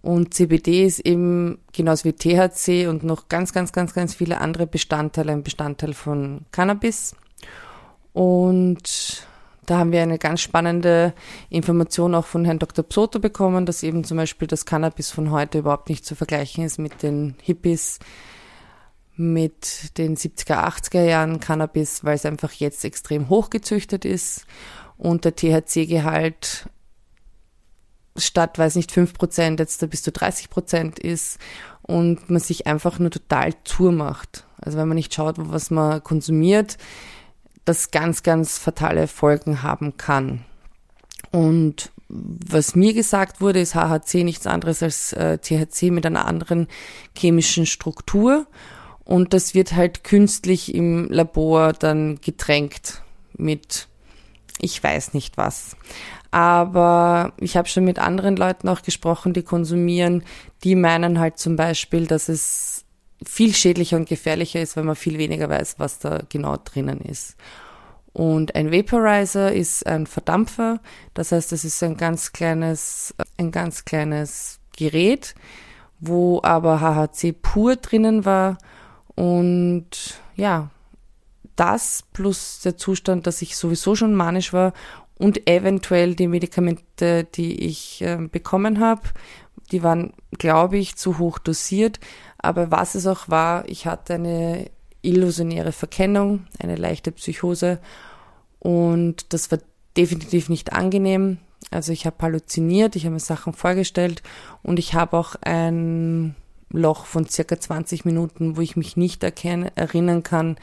Und 0.01 0.33
CBD 0.33 0.85
ist 0.85 0.99
eben 0.99 1.59
genauso 1.73 2.05
wie 2.05 2.13
THC 2.13 2.87
und 2.87 3.03
noch 3.03 3.27
ganz, 3.27 3.51
ganz, 3.51 3.73
ganz, 3.73 3.93
ganz 3.93 4.15
viele 4.15 4.39
andere 4.39 4.67
Bestandteile, 4.67 5.33
ein 5.33 5.43
Bestandteil 5.43 5.93
von 5.93 6.41
Cannabis. 6.51 7.15
Und 8.13 9.27
da 9.67 9.79
haben 9.79 9.91
wir 9.91 10.01
eine 10.01 10.17
ganz 10.17 10.39
spannende 10.41 11.13
Information 11.49 12.15
auch 12.15 12.25
von 12.25 12.45
Herrn 12.45 12.57
Dr. 12.57 12.85
Psoto 12.85 13.19
bekommen, 13.19 13.65
dass 13.65 13.83
eben 13.83 14.05
zum 14.05 14.15
Beispiel 14.15 14.47
das 14.47 14.65
Cannabis 14.65 15.11
von 15.11 15.29
heute 15.29 15.59
überhaupt 15.59 15.89
nicht 15.89 16.05
zu 16.05 16.15
vergleichen 16.15 16.63
ist 16.63 16.79
mit 16.79 17.03
den 17.03 17.35
Hippies, 17.41 17.99
mit 19.17 19.97
den 19.97 20.15
70er, 20.15 20.67
80er 20.67 21.03
Jahren 21.03 21.39
Cannabis, 21.39 22.03
weil 22.03 22.15
es 22.15 22.25
einfach 22.25 22.53
jetzt 22.53 22.85
extrem 22.85 23.29
hochgezüchtet 23.29 24.05
ist 24.05 24.45
und 24.97 25.25
der 25.25 25.35
THC-Gehalt 25.35 26.69
statt, 28.15 28.57
weiß 28.57 28.75
nicht, 28.75 28.91
5% 28.91 29.59
jetzt 29.59 29.81
da 29.81 29.87
bis 29.87 30.03
zu 30.03 30.11
30% 30.11 30.99
ist 30.99 31.39
und 31.81 32.29
man 32.29 32.39
sich 32.39 32.67
einfach 32.67 32.99
nur 32.99 33.11
total 33.11 33.53
zur 33.63 33.91
macht. 33.91 34.45
Also 34.59 34.77
wenn 34.77 34.87
man 34.87 34.95
nicht 34.95 35.13
schaut, 35.13 35.35
was 35.37 35.71
man 35.71 36.03
konsumiert, 36.03 36.77
das 37.65 37.91
ganz, 37.91 38.23
ganz 38.23 38.57
fatale 38.57 39.07
Folgen 39.07 39.61
haben 39.61 39.97
kann. 39.97 40.45
Und 41.31 41.91
was 42.09 42.75
mir 42.75 42.93
gesagt 42.93 43.41
wurde, 43.41 43.59
ist 43.59 43.75
HHC 43.75 44.23
nichts 44.23 44.47
anderes 44.47 44.81
als 44.81 45.13
äh, 45.13 45.37
THC 45.37 45.91
mit 45.91 46.05
einer 46.05 46.25
anderen 46.25 46.67
chemischen 47.15 47.65
Struktur 47.65 48.47
und 49.07 49.33
das 49.33 49.53
wird 49.53 49.73
halt 49.73 50.03
künstlich 50.03 50.75
im 50.75 51.07
Labor 51.09 51.71
dann 51.71 52.19
getränkt 52.19 53.01
mit 53.37 53.87
ich 54.59 54.83
weiß 54.83 55.13
nicht 55.13 55.37
was. 55.37 55.77
Aber 56.31 57.31
ich 57.37 57.55
habe 57.55 57.69
schon 57.69 57.85
mit 57.85 57.99
anderen 57.99 58.35
Leuten 58.35 58.67
auch 58.67 58.81
gesprochen, 58.81 59.31
die 59.31 59.43
konsumieren, 59.43 60.23
die 60.63 60.75
meinen 60.75 61.19
halt 61.19 61.37
zum 61.37 61.55
Beispiel, 61.55 62.05
dass 62.05 62.27
es 62.27 62.83
viel 63.23 63.53
schädlicher 63.53 63.95
und 63.95 64.09
gefährlicher 64.09 64.61
ist, 64.61 64.75
weil 64.75 64.83
man 64.83 64.95
viel 64.95 65.17
weniger 65.17 65.47
weiß, 65.47 65.75
was 65.77 65.99
da 65.99 66.21
genau 66.27 66.57
drinnen 66.57 66.99
ist. 66.99 67.37
Und 68.11 68.55
ein 68.55 68.71
Vaporizer 68.71 69.53
ist 69.53 69.85
ein 69.85 70.05
Verdampfer, 70.05 70.81
das 71.13 71.31
heißt, 71.31 71.53
es 71.53 71.63
ist 71.63 71.81
ein 71.83 71.95
ganz 71.95 72.33
kleines, 72.33 73.15
ein 73.37 73.51
ganz 73.51 73.85
kleines 73.85 74.59
Gerät, 74.75 75.33
wo 75.99 76.41
aber 76.43 76.81
HHC 76.81 77.31
pur 77.31 77.75
drinnen 77.75 78.25
war 78.25 78.57
und 79.17 80.21
ja, 80.35 80.69
das 81.55 82.03
plus 82.13 82.61
der 82.63 82.77
Zustand, 82.77 83.25
dass 83.25 83.41
ich 83.41 83.57
sowieso 83.57 83.95
schon 83.95 84.13
manisch 84.13 84.53
war 84.53 84.73
und 85.17 85.49
eventuell 85.49 86.13
die 86.13 86.27
Medikamente, 86.27 87.23
die 87.23 87.65
ich 87.65 88.03
äh, 88.03 88.17
bekommen 88.17 88.79
habe, 88.79 89.01
die 89.71 89.81
waren, 89.81 90.13
glaube 90.37 90.77
ich, 90.77 90.97
zu 90.97 91.17
hoch 91.17 91.39
dosiert. 91.39 91.99
Aber 92.37 92.69
was 92.69 92.93
es 92.93 93.07
auch 93.07 93.27
war, 93.27 93.67
ich 93.67 93.87
hatte 93.87 94.13
eine 94.13 94.69
illusionäre 95.01 95.71
Verkennung, 95.71 96.45
eine 96.59 96.75
leichte 96.75 97.11
Psychose 97.11 97.79
und 98.59 99.33
das 99.33 99.49
war 99.49 99.57
definitiv 99.97 100.47
nicht 100.47 100.73
angenehm. 100.73 101.39
Also 101.71 101.91
ich 101.91 102.05
habe 102.05 102.17
halluziniert, 102.21 102.95
ich 102.95 103.05
habe 103.05 103.13
mir 103.13 103.19
Sachen 103.19 103.53
vorgestellt 103.53 104.21
und 104.61 104.77
ich 104.77 104.93
habe 104.93 105.17
auch 105.17 105.35
ein 105.41 106.35
Loch 106.69 107.05
von 107.05 107.27
circa 107.27 107.59
20 107.59 108.05
Minuten, 108.05 108.57
wo 108.57 108.61
ich 108.61 108.75
mich 108.75 108.97
nicht 108.97 109.23
erkennen, 109.23 109.71
erinnern 109.75 110.23
kann, 110.23 110.57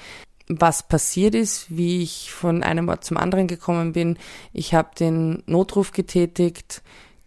was 0.49 0.87
passiert 0.87 1.35
ist, 1.35 1.75
wie 1.75 2.03
ich 2.03 2.31
von 2.31 2.63
einem 2.63 2.89
Ort 2.89 3.05
zum 3.05 3.17
anderen 3.17 3.47
gekommen 3.47 3.93
bin. 3.93 4.19
Ich 4.53 4.75
habe 4.75 4.91
den 4.99 5.43
Notruf 5.47 5.93
getätigt, 5.93 6.83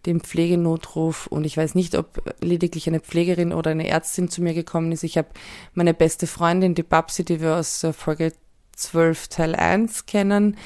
den 0.06 0.20
Pflegenotruf 0.20 1.26
und 1.26 1.44
ich 1.44 1.56
weiß 1.56 1.74
nicht, 1.74 1.96
ob 1.96 2.22
lediglich 2.40 2.86
eine 2.86 3.00
Pflegerin 3.00 3.52
oder 3.52 3.72
eine 3.72 3.88
Ärztin 3.88 4.28
zu 4.28 4.42
mir 4.42 4.54
gekommen 4.54 4.92
ist. 4.92 5.02
Ich 5.02 5.18
habe 5.18 5.28
meine 5.74 5.94
beste 5.94 6.26
Freundin, 6.26 6.74
die 6.74 6.84
Babsi, 6.84 7.24
die 7.24 7.40
wir 7.40 7.56
aus 7.56 7.84
Folge 7.92 8.32
12 8.76 9.28
Teil 9.28 9.54
1 9.56 10.06
kennen, 10.06 10.56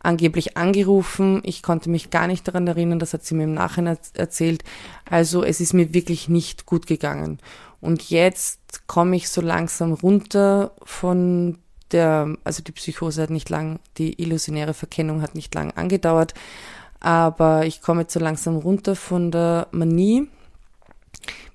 angeblich 0.00 0.56
angerufen. 0.56 1.40
Ich 1.44 1.62
konnte 1.62 1.90
mich 1.90 2.10
gar 2.10 2.26
nicht 2.26 2.46
daran 2.48 2.66
erinnern, 2.66 2.98
das 2.98 3.12
hat 3.12 3.24
sie 3.24 3.34
mir 3.34 3.44
im 3.44 3.54
Nachhinein 3.54 3.98
erzählt. 4.14 4.64
Also 5.08 5.44
es 5.44 5.60
ist 5.60 5.74
mir 5.74 5.94
wirklich 5.94 6.28
nicht 6.28 6.66
gut 6.66 6.86
gegangen. 6.86 7.38
Und 7.80 8.10
jetzt 8.10 8.86
komme 8.86 9.16
ich 9.16 9.28
so 9.28 9.40
langsam 9.40 9.92
runter 9.92 10.72
von 10.82 11.58
der, 11.92 12.36
also 12.44 12.62
die 12.62 12.72
Psychose 12.72 13.22
hat 13.22 13.30
nicht 13.30 13.48
lang, 13.48 13.80
die 13.98 14.20
illusionäre 14.22 14.74
Verkennung 14.74 15.22
hat 15.22 15.34
nicht 15.34 15.54
lang 15.54 15.72
angedauert, 15.72 16.34
aber 17.00 17.66
ich 17.66 17.80
komme 17.80 18.02
jetzt 18.02 18.12
so 18.12 18.20
langsam 18.20 18.56
runter 18.56 18.94
von 18.94 19.30
der 19.30 19.66
Manie, 19.70 20.28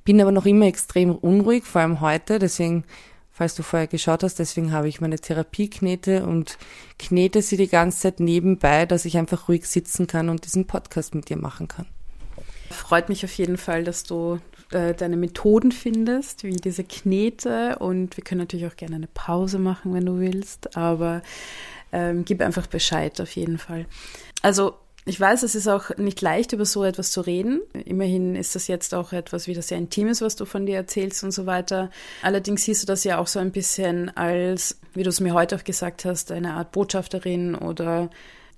bin 0.03 0.21
aber 0.21 0.31
noch 0.31 0.45
immer 0.45 0.65
extrem 0.65 1.15
unruhig, 1.15 1.63
vor 1.63 1.81
allem 1.81 2.01
heute, 2.01 2.39
deswegen 2.39 2.83
falls 3.36 3.54
du 3.54 3.63
vorher 3.63 3.88
geschaut 3.88 4.24
hast. 4.24 4.39
Deswegen 4.39 4.72
habe 4.72 4.88
ich 4.88 5.01
meine 5.01 5.20
Therapieknete 5.20 6.25
und 6.25 6.58
knete 6.98 7.42
sie 7.42 7.58
die 7.58 7.68
ganze 7.68 8.00
Zeit 8.00 8.22
nebenbei, 8.22 8.86
dass 8.86 9.04
ich 9.04 9.18
einfach 9.18 9.50
ruhig 9.50 9.68
sitzen 9.68 10.08
kann 10.08 10.30
und 10.30 10.46
diesen 10.46 10.68
Podcast 10.68 11.13
mit 11.13 11.30
dir 11.30 11.36
machen 11.36 11.68
kann. 11.68 11.86
Freut 12.72 13.10
mich 13.10 13.25
auf 13.25 13.34
jeden 13.34 13.58
Fall, 13.58 13.84
dass 13.84 14.04
du 14.04 14.39
äh, 14.72 14.94
deine 14.94 15.18
Methoden 15.18 15.74
findest, 15.74 16.46
wie 16.46 16.54
diese 16.54 16.86
Knete. 16.86 17.77
Und 17.80 18.15
wir 18.15 18.24
können 18.24 18.39
natürlich 18.39 18.68
auch 18.68 18.77
gerne 18.77 18.96
eine 18.96 19.10
Pause 19.13 19.60
machen, 19.60 19.94
wenn 19.94 20.06
du 20.06 20.18
willst. 20.18 20.77
Aber 20.77 21.22
ähm, 21.92 22.24
gib 22.24 22.42
einfach 22.42 22.68
Bescheid 22.68 23.20
auf 23.20 23.36
jeden 23.36 23.58
Fall. 23.58 23.86
Also 24.42 24.75
ich 25.07 25.19
weiß, 25.19 25.43
es 25.43 25.53
ist 25.53 25.67
auch 25.67 25.95
nicht 25.97 26.19
leicht, 26.21 26.51
über 26.53 26.65
so 26.65 26.83
etwas 26.83 27.12
zu 27.12 27.21
reden. 27.21 27.62
Immerhin 27.85 28.35
ist 28.35 28.55
das 28.55 28.67
jetzt 28.67 28.95
auch 28.95 29.13
etwas 29.13 29.45
wieder 29.47 29.62
sehr 29.62 29.77
Intimes, 29.77 30.21
was 30.21 30.35
du 30.35 30.45
von 30.45 30.65
dir 30.65 30.77
erzählst 30.77 31.24
und 31.24 31.31
so 31.31 31.45
weiter. 31.45 31.91
Allerdings 32.24 32.63
siehst 32.63 32.81
du 32.81 32.88
das 32.88 33.03
ja 33.03 33.19
auch 33.19 33.27
so 33.27 33.38
ein 33.38 33.51
bisschen 33.51 34.15
als, 34.17 34.79
wie 34.95 35.03
du 35.03 35.09
es 35.09 35.19
mir 35.19 35.35
heute 35.35 35.55
auch 35.55 35.63
gesagt 35.63 36.05
hast, 36.05 36.31
eine 36.31 36.53
Art 36.53 36.71
Botschafterin 36.71 37.53
oder 37.53 38.09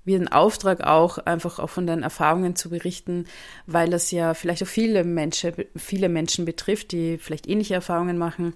wie 0.05 0.15
ein 0.15 0.29
Auftrag 0.29 0.81
auch, 0.87 1.17
einfach 1.17 1.59
auch 1.59 1.69
von 1.69 1.85
deinen 1.85 2.03
Erfahrungen 2.03 2.55
zu 2.55 2.69
berichten, 2.69 3.25
weil 3.65 3.89
das 3.89 4.09
ja 4.11 4.33
vielleicht 4.33 4.63
auch 4.63 4.67
viele 4.67 5.03
Menschen, 5.03 5.53
viele 5.75 6.07
Menschen 6.07 6.45
betrifft, 6.45 6.93
die 6.93 7.17
vielleicht 7.17 7.49
ähnliche 7.49 7.73
Erfahrungen 7.73 8.17
machen. 8.17 8.53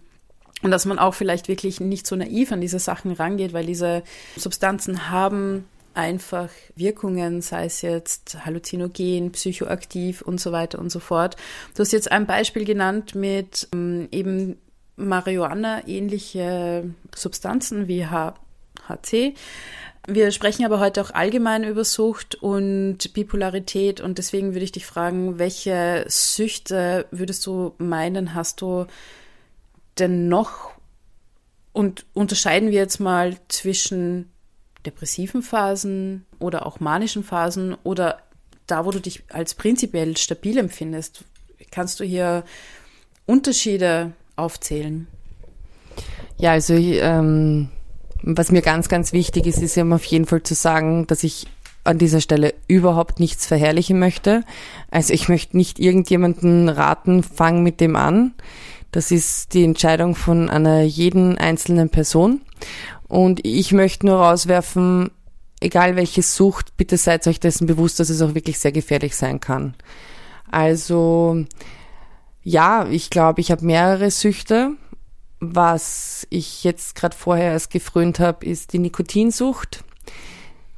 Und 0.63 0.71
dass 0.71 0.85
man 0.85 0.97
auch 0.97 1.13
vielleicht 1.13 1.49
wirklich 1.49 1.81
nicht 1.81 2.07
so 2.07 2.15
naiv 2.15 2.53
an 2.53 2.61
diese 2.61 2.79
Sachen 2.79 3.11
rangeht, 3.11 3.51
weil 3.51 3.65
diese 3.65 4.03
Substanzen 4.37 5.09
haben 5.09 5.65
einfach 5.93 6.49
Wirkungen, 6.75 7.41
sei 7.41 7.65
es 7.65 7.81
jetzt 7.81 8.45
halluzinogen, 8.45 9.31
psychoaktiv 9.31 10.21
und 10.21 10.39
so 10.39 10.51
weiter 10.51 10.79
und 10.79 10.91
so 10.91 10.99
fort. 10.99 11.35
Du 11.75 11.81
hast 11.81 11.91
jetzt 11.91 12.11
ein 12.11 12.25
Beispiel 12.25 12.65
genannt 12.65 13.15
mit 13.15 13.67
ähm, 13.73 14.07
eben 14.11 14.57
Marihuana-ähnliche 14.95 16.93
Substanzen 17.15 17.87
wie 17.87 18.05
HC. 18.05 19.35
Wir 20.07 20.31
sprechen 20.31 20.65
aber 20.65 20.79
heute 20.79 21.01
auch 21.01 21.11
allgemein 21.11 21.63
über 21.63 21.83
Sucht 21.83 22.35
und 22.35 23.13
Bipolarität 23.13 24.01
und 24.01 24.17
deswegen 24.17 24.53
würde 24.53 24.63
ich 24.63 24.71
dich 24.71 24.85
fragen, 24.85 25.37
welche 25.37 26.05
Süchte 26.07 27.05
würdest 27.11 27.45
du 27.45 27.75
meinen, 27.77 28.33
hast 28.33 28.61
du 28.61 28.87
denn 29.99 30.27
noch? 30.27 30.71
Und 31.71 32.05
unterscheiden 32.13 32.71
wir 32.71 32.79
jetzt 32.79 32.99
mal 32.99 33.37
zwischen 33.47 34.30
depressiven 34.85 35.41
Phasen 35.41 36.25
oder 36.39 36.65
auch 36.65 36.79
manischen 36.79 37.23
Phasen 37.23 37.75
oder 37.83 38.19
da, 38.67 38.85
wo 38.85 38.91
du 38.91 38.99
dich 38.99 39.23
als 39.29 39.53
prinzipiell 39.53 40.17
stabil 40.17 40.57
empfindest? 40.57 41.23
Kannst 41.71 41.99
du 41.99 42.03
hier 42.03 42.43
Unterschiede 43.25 44.13
aufzählen? 44.35 45.07
Ja, 46.37 46.51
also 46.51 46.73
ähm, 46.73 47.69
was 48.23 48.51
mir 48.51 48.61
ganz, 48.61 48.89
ganz 48.89 49.13
wichtig 49.13 49.45
ist, 49.45 49.61
ist 49.61 49.75
ja 49.75 49.85
auf 49.85 50.05
jeden 50.05 50.25
Fall 50.25 50.43
zu 50.43 50.55
sagen, 50.55 51.07
dass 51.07 51.23
ich 51.23 51.47
an 51.83 51.97
dieser 51.97 52.21
Stelle 52.21 52.53
überhaupt 52.67 53.19
nichts 53.19 53.45
verherrlichen 53.45 53.99
möchte. 53.99 54.43
Also 54.91 55.13
ich 55.13 55.29
möchte 55.29 55.57
nicht 55.57 55.79
irgendjemanden 55.79 56.69
raten, 56.69 57.23
fang 57.23 57.63
mit 57.63 57.79
dem 57.79 57.95
an. 57.95 58.33
Das 58.91 59.09
ist 59.09 59.53
die 59.53 59.63
Entscheidung 59.63 60.15
von 60.15 60.49
einer 60.49 60.81
jeden 60.81 61.37
einzelnen 61.37 61.89
Person. 61.89 62.41
Und 63.11 63.45
ich 63.45 63.73
möchte 63.73 64.05
nur 64.05 64.21
rauswerfen, 64.21 65.11
egal 65.59 65.97
welche 65.97 66.21
Sucht, 66.21 66.77
bitte 66.77 66.95
seid 66.95 67.27
euch 67.27 67.41
dessen 67.41 67.67
bewusst, 67.67 67.99
dass 67.99 68.09
es 68.09 68.21
auch 68.21 68.35
wirklich 68.35 68.57
sehr 68.57 68.71
gefährlich 68.71 69.17
sein 69.17 69.41
kann. 69.41 69.75
Also 70.49 71.43
ja, 72.41 72.87
ich 72.89 73.09
glaube, 73.09 73.41
ich 73.41 73.51
habe 73.51 73.65
mehrere 73.65 74.11
Süchte. 74.11 74.77
Was 75.41 76.25
ich 76.29 76.63
jetzt 76.63 76.95
gerade 76.95 77.13
vorher 77.13 77.51
erst 77.51 77.69
gefrönt 77.69 78.21
habe, 78.21 78.45
ist 78.45 78.71
die 78.71 78.79
Nikotinsucht. 78.79 79.83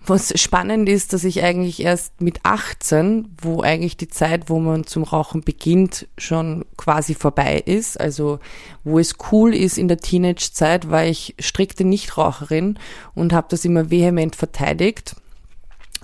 Was 0.06 0.38
spannend 0.38 0.90
ist, 0.90 1.14
dass 1.14 1.24
ich 1.24 1.44
eigentlich 1.44 1.82
erst 1.82 2.20
mit 2.20 2.42
18, 2.44 3.30
wo 3.42 3.62
eigentlich 3.62 3.96
die 3.96 4.10
Zeit, 4.10 4.50
wo 4.50 4.60
man 4.60 4.86
zum 4.86 5.04
Rauchen 5.04 5.44
beginnt, 5.44 6.10
schon 6.18 6.66
quasi 6.76 7.14
vorbei 7.14 7.64
ist, 7.66 7.98
also 7.98 8.40
wo 8.84 9.00
es 9.00 9.16
cool 9.32 9.56
ist 9.56 9.78
in 9.78 9.88
der 9.88 10.00
Teenage-Zeit, 10.00 10.90
war 10.90 11.06
ich 11.06 11.36
strikte 11.40 11.86
Nichtraucherin 11.86 12.78
und 13.16 13.32
habe 13.32 13.48
das 13.50 13.64
immer 13.64 13.92
vehement 13.92 14.36
verteidigt. 14.36 15.16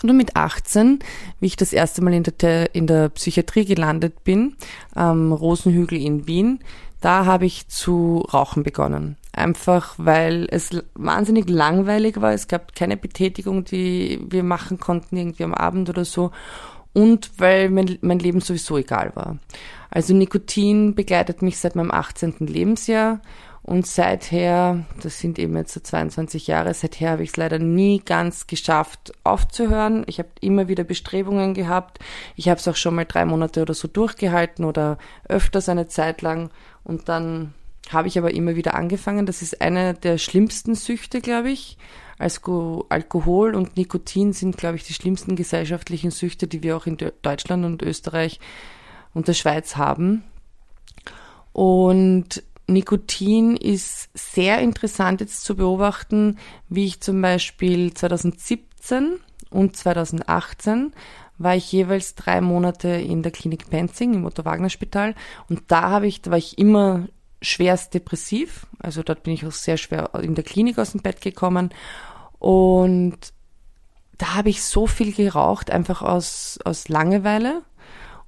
Und 0.01 0.15
mit 0.15 0.37
18, 0.37 0.99
wie 1.41 1.47
ich 1.47 1.57
das 1.57 1.73
erste 1.73 2.01
Mal 2.01 2.13
in 2.13 2.23
der, 2.23 2.73
in 2.73 2.87
der 2.87 3.09
Psychiatrie 3.09 3.65
gelandet 3.65 4.23
bin, 4.23 4.55
am 4.95 5.33
Rosenhügel 5.33 6.01
in 6.01 6.25
Wien, 6.25 6.59
da 7.01 7.25
habe 7.25 7.45
ich 7.45 7.67
zu 7.67 8.25
rauchen 8.33 8.63
begonnen. 8.63 9.17
Einfach 9.31 9.95
weil 9.98 10.48
es 10.50 10.69
wahnsinnig 10.95 11.50
langweilig 11.50 12.19
war. 12.19 12.33
Es 12.33 12.48
gab 12.48 12.75
keine 12.75 12.98
Betätigung, 12.98 13.63
die 13.63 14.19
wir 14.27 14.43
machen 14.43 14.79
konnten 14.79 15.17
irgendwie 15.17 15.43
am 15.43 15.53
Abend 15.53 15.89
oder 15.89 16.05
so. 16.05 16.31
Und 16.93 17.31
weil 17.38 17.69
mein, 17.69 18.00
mein 18.01 18.19
Leben 18.19 18.41
sowieso 18.41 18.77
egal 18.77 19.12
war. 19.15 19.38
Also 19.91 20.13
Nikotin 20.13 20.95
begleitet 20.95 21.41
mich 21.41 21.57
seit 21.59 21.75
meinem 21.75 21.91
18. 21.91 22.36
Lebensjahr 22.39 23.21
und 23.62 23.86
seither, 23.86 24.83
das 25.03 25.19
sind 25.19 25.38
eben 25.38 25.55
jetzt 25.55 25.74
so 25.74 25.79
22 25.79 26.48
Jahre, 26.48 26.74
seither 26.74 27.12
habe 27.12 27.24
ich 27.24 27.29
es 27.29 27.38
leider 27.38 27.59
nie 27.59 28.01
ganz 28.03 28.48
geschafft 28.48 29.13
aufzuhören. 29.24 30.03
Ich 30.07 30.17
habe 30.17 30.29
immer 30.41 30.67
wieder 30.67 30.83
Bestrebungen 30.83 31.53
gehabt. 31.53 32.00
Ich 32.36 32.50
habe 32.50 32.59
es 32.59 32.67
auch 32.67 32.75
schon 32.75 32.95
mal 32.95 33.05
drei 33.05 33.25
Monate 33.25 33.62
oder 33.62 33.75
so 33.75 33.88
durchgehalten 33.88 34.65
oder 34.65 34.98
öfters 35.27 35.69
eine 35.69 35.88
Zeit 35.88 36.24
lang. 36.24 36.50
Und 36.83 37.09
dann 37.09 37.53
habe 37.89 38.08
ich 38.08 38.17
aber 38.17 38.34
immer 38.34 38.55
wieder 38.55 38.75
angefangen. 38.75 39.25
Das 39.25 39.41
ist 39.41 39.62
eine 39.62 39.93
der 39.93 40.17
schlimmsten 40.17 40.75
Süchte, 40.75 41.22
glaube 41.22 41.50
ich. 41.51 41.78
Also 42.17 42.86
Alkohol 42.89 43.56
und 43.56 43.78
Nikotin 43.78 44.34
sind, 44.34 44.58
glaube 44.58 44.75
ich, 44.75 44.84
die 44.84 44.93
schlimmsten 44.93 45.36
gesellschaftlichen 45.36 46.12
Süchte, 46.12 46.47
die 46.47 46.63
wir 46.63 46.78
auch 46.78 46.86
in 46.86 46.97
Deutschland 47.21 47.65
und 47.65 47.82
Österreich 47.82 48.39
und 49.13 49.28
der 49.28 49.34
Schweiz 49.34 49.75
haben. 49.75 50.23
Und 51.54 52.43
Nikotin 52.67 53.56
ist 53.56 54.10
sehr 54.13 54.60
interessant 54.60 55.21
jetzt 55.21 55.43
zu 55.43 55.56
beobachten, 55.56 56.38
wie 56.67 56.86
ich 56.86 57.02
zum 57.02 57.21
Beispiel 57.21 57.93
2017 57.93 59.19
und 59.49 59.75
2018 59.75 60.93
war 61.38 61.56
ich 61.56 61.71
jeweils 61.71 62.15
drei 62.15 62.41
Monate 62.41 62.89
in 62.89 63.23
der 63.23 63.32
Klinik 63.32 63.69
Penzing 63.69 64.13
im 64.13 64.25
Otto-Wagner-Spital 64.25 65.15
und 65.47 65.63
da 65.67 65.89
habe 65.89 66.06
ich, 66.06 66.21
da 66.21 66.32
war 66.32 66.38
ich 66.38 66.58
immer 66.58 67.08
schwerst 67.41 67.93
depressiv, 67.93 68.67
also 68.80 69.04
dort 69.04 69.23
bin 69.23 69.34
ich 69.34 69.45
auch 69.45 69.52
sehr 69.52 69.78
schwer 69.78 70.12
in 70.21 70.36
der 70.36 70.43
Klinik 70.43 70.78
aus 70.78 70.91
dem 70.91 71.02
Bett 71.02 71.21
gekommen. 71.21 71.69
Und 72.38 73.17
da 74.17 74.36
habe 74.36 74.49
ich 74.49 74.63
so 74.63 74.88
viel 74.88 75.13
geraucht, 75.13 75.71
einfach 75.71 76.02
aus, 76.02 76.60
aus 76.65 76.89
Langeweile. 76.89 77.63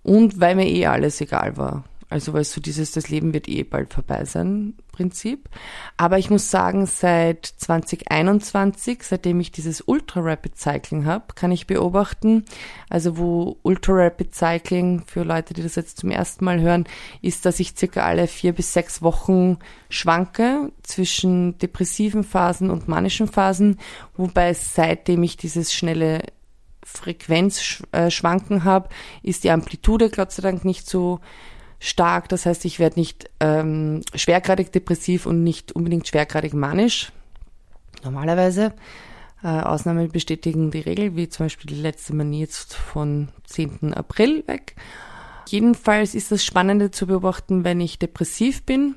Und 0.03 0.39
weil 0.39 0.55
mir 0.55 0.67
eh 0.67 0.87
alles 0.87 1.21
egal 1.21 1.57
war. 1.57 1.83
Also 2.11 2.33
weil 2.33 2.43
so 2.43 2.59
dieses, 2.59 2.91
das 2.91 3.09
Leben 3.09 3.33
wird 3.33 3.47
eh 3.47 3.63
bald 3.63 3.93
vorbei 3.93 4.25
sein, 4.25 4.73
Prinzip. 4.91 5.49
Aber 5.97 6.19
ich 6.19 6.29
muss 6.29 6.51
sagen, 6.51 6.85
seit 6.85 7.45
2021, 7.45 9.01
seitdem 9.03 9.39
ich 9.39 9.51
dieses 9.51 9.81
Ultra 9.81 10.19
Rapid 10.19 10.57
Cycling 10.57 11.05
habe, 11.05 11.33
kann 11.33 11.51
ich 11.51 11.67
beobachten, 11.67 12.45
also 12.89 13.17
wo 13.17 13.57
Ultra 13.63 13.93
Rapid 13.93 14.35
Cycling 14.35 15.03
für 15.07 15.23
Leute, 15.23 15.53
die 15.53 15.63
das 15.63 15.75
jetzt 15.75 15.97
zum 15.97 16.11
ersten 16.11 16.45
Mal 16.45 16.59
hören, 16.59 16.85
ist, 17.21 17.45
dass 17.45 17.59
ich 17.59 17.75
circa 17.77 18.01
alle 18.01 18.27
vier 18.27 18.53
bis 18.53 18.73
sechs 18.73 19.01
Wochen 19.01 19.57
schwanke 19.89 20.71
zwischen 20.83 21.57
depressiven 21.57 22.23
Phasen 22.23 22.69
und 22.69 22.87
manischen 22.87 23.27
Phasen, 23.27 23.79
wobei 24.17 24.53
seitdem 24.53 25.23
ich 25.23 25.37
dieses 25.37 25.73
schnelle 25.73 26.21
Frequenzschwanken 26.83 28.57
äh, 28.57 28.61
habe, 28.61 28.89
ist 29.23 29.43
die 29.43 29.51
Amplitude 29.51 30.09
Gott 30.09 30.31
sei 30.31 30.41
Dank 30.41 30.65
nicht 30.65 30.87
so 30.87 31.19
stark. 31.81 32.29
Das 32.29 32.45
heißt, 32.45 32.63
ich 32.63 32.79
werde 32.79 32.99
nicht 32.99 33.29
ähm, 33.39 34.01
schwergradig 34.15 34.71
depressiv 34.71 35.25
und 35.25 35.43
nicht 35.43 35.73
unbedingt 35.73 36.07
schwergradig 36.07 36.53
manisch. 36.53 37.11
Normalerweise. 38.03 38.73
Äh, 39.43 39.47
Ausnahmen 39.47 40.09
bestätigen 40.11 40.69
die 40.69 40.81
Regel, 40.81 41.15
wie 41.15 41.27
zum 41.27 41.45
Beispiel 41.47 41.75
die 41.75 41.81
letzte 41.81 42.15
Manie 42.15 42.41
jetzt 42.41 42.75
von 42.75 43.29
10. 43.45 43.93
April 43.95 44.43
weg. 44.47 44.75
Jedenfalls 45.49 46.13
ist 46.13 46.31
das 46.31 46.45
Spannende 46.45 46.91
zu 46.91 47.07
beobachten, 47.07 47.63
wenn 47.63 47.81
ich 47.81 47.97
depressiv 47.97 48.63
bin, 48.63 48.95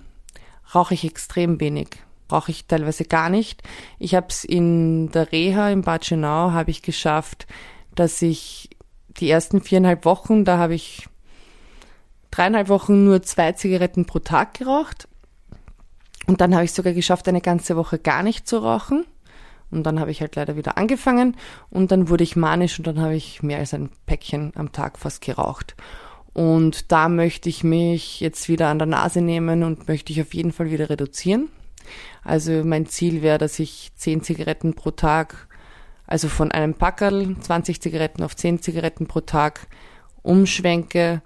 rauche 0.74 0.94
ich 0.94 1.04
extrem 1.04 1.60
wenig. 1.60 1.88
Rauche 2.30 2.50
ich 2.50 2.66
teilweise 2.66 3.04
gar 3.04 3.30
nicht. 3.30 3.62
Ich 3.98 4.14
habe 4.14 4.26
es 4.28 4.44
in 4.44 5.10
der 5.10 5.32
Reha 5.32 5.70
in 5.70 5.82
Bad 5.82 6.04
Schönau 6.04 6.52
habe 6.52 6.70
ich 6.70 6.82
geschafft, 6.82 7.46
dass 7.94 8.20
ich 8.20 8.68
die 9.08 9.30
ersten 9.30 9.62
viereinhalb 9.62 10.04
Wochen, 10.04 10.44
da 10.44 10.58
habe 10.58 10.74
ich 10.74 11.08
dreieinhalb 12.34 12.68
Wochen 12.68 13.04
nur 13.04 13.22
zwei 13.22 13.52
Zigaretten 13.52 14.06
pro 14.06 14.18
Tag 14.18 14.54
geraucht. 14.54 15.08
Und 16.26 16.40
dann 16.40 16.54
habe 16.54 16.64
ich 16.64 16.72
sogar 16.72 16.92
geschafft, 16.92 17.28
eine 17.28 17.40
ganze 17.40 17.76
Woche 17.76 17.98
gar 17.98 18.22
nicht 18.22 18.48
zu 18.48 18.58
rauchen. 18.58 19.04
Und 19.70 19.84
dann 19.84 20.00
habe 20.00 20.10
ich 20.10 20.20
halt 20.20 20.36
leider 20.36 20.56
wieder 20.56 20.78
angefangen 20.78 21.36
und 21.70 21.90
dann 21.90 22.08
wurde 22.08 22.22
ich 22.22 22.36
manisch 22.36 22.78
und 22.78 22.86
dann 22.86 23.00
habe 23.00 23.16
ich 23.16 23.42
mehr 23.42 23.58
als 23.58 23.74
ein 23.74 23.90
Päckchen 24.06 24.52
am 24.54 24.70
Tag 24.70 24.98
fast 24.98 25.20
geraucht. 25.20 25.74
Und 26.32 26.92
da 26.92 27.08
möchte 27.08 27.48
ich 27.48 27.64
mich 27.64 28.20
jetzt 28.20 28.48
wieder 28.48 28.68
an 28.68 28.78
der 28.78 28.86
Nase 28.86 29.20
nehmen 29.20 29.64
und 29.64 29.88
möchte 29.88 30.12
ich 30.12 30.20
auf 30.20 30.32
jeden 30.32 30.52
Fall 30.52 30.70
wieder 30.70 30.90
reduzieren. 30.90 31.48
Also 32.22 32.62
mein 32.64 32.86
Ziel 32.86 33.22
wäre, 33.22 33.38
dass 33.38 33.58
ich 33.58 33.90
zehn 33.96 34.22
Zigaretten 34.22 34.74
pro 34.74 34.92
Tag, 34.92 35.48
also 36.06 36.28
von 36.28 36.52
einem 36.52 36.74
Packerl 36.74 37.36
20 37.40 37.80
Zigaretten 37.80 38.22
auf 38.22 38.36
zehn 38.36 38.62
Zigaretten 38.62 39.06
pro 39.06 39.20
Tag 39.20 39.66
umschwenke 40.22 41.22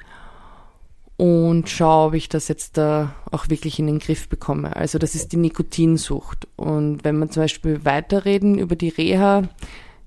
und 1.18 1.68
schaue, 1.68 2.06
ob 2.06 2.14
ich 2.14 2.28
das 2.28 2.46
jetzt 2.46 2.78
da 2.78 3.12
auch 3.32 3.50
wirklich 3.50 3.80
in 3.80 3.88
den 3.88 3.98
Griff 3.98 4.28
bekomme. 4.28 4.76
Also 4.76 4.98
das 4.98 5.16
ist 5.16 5.32
die 5.32 5.36
Nikotinsucht. 5.36 6.46
Und 6.54 7.02
wenn 7.02 7.18
wir 7.18 7.28
zum 7.28 7.42
Beispiel 7.42 7.84
weiterreden 7.84 8.56
über 8.56 8.76
die 8.76 8.88
Reha, 8.88 9.42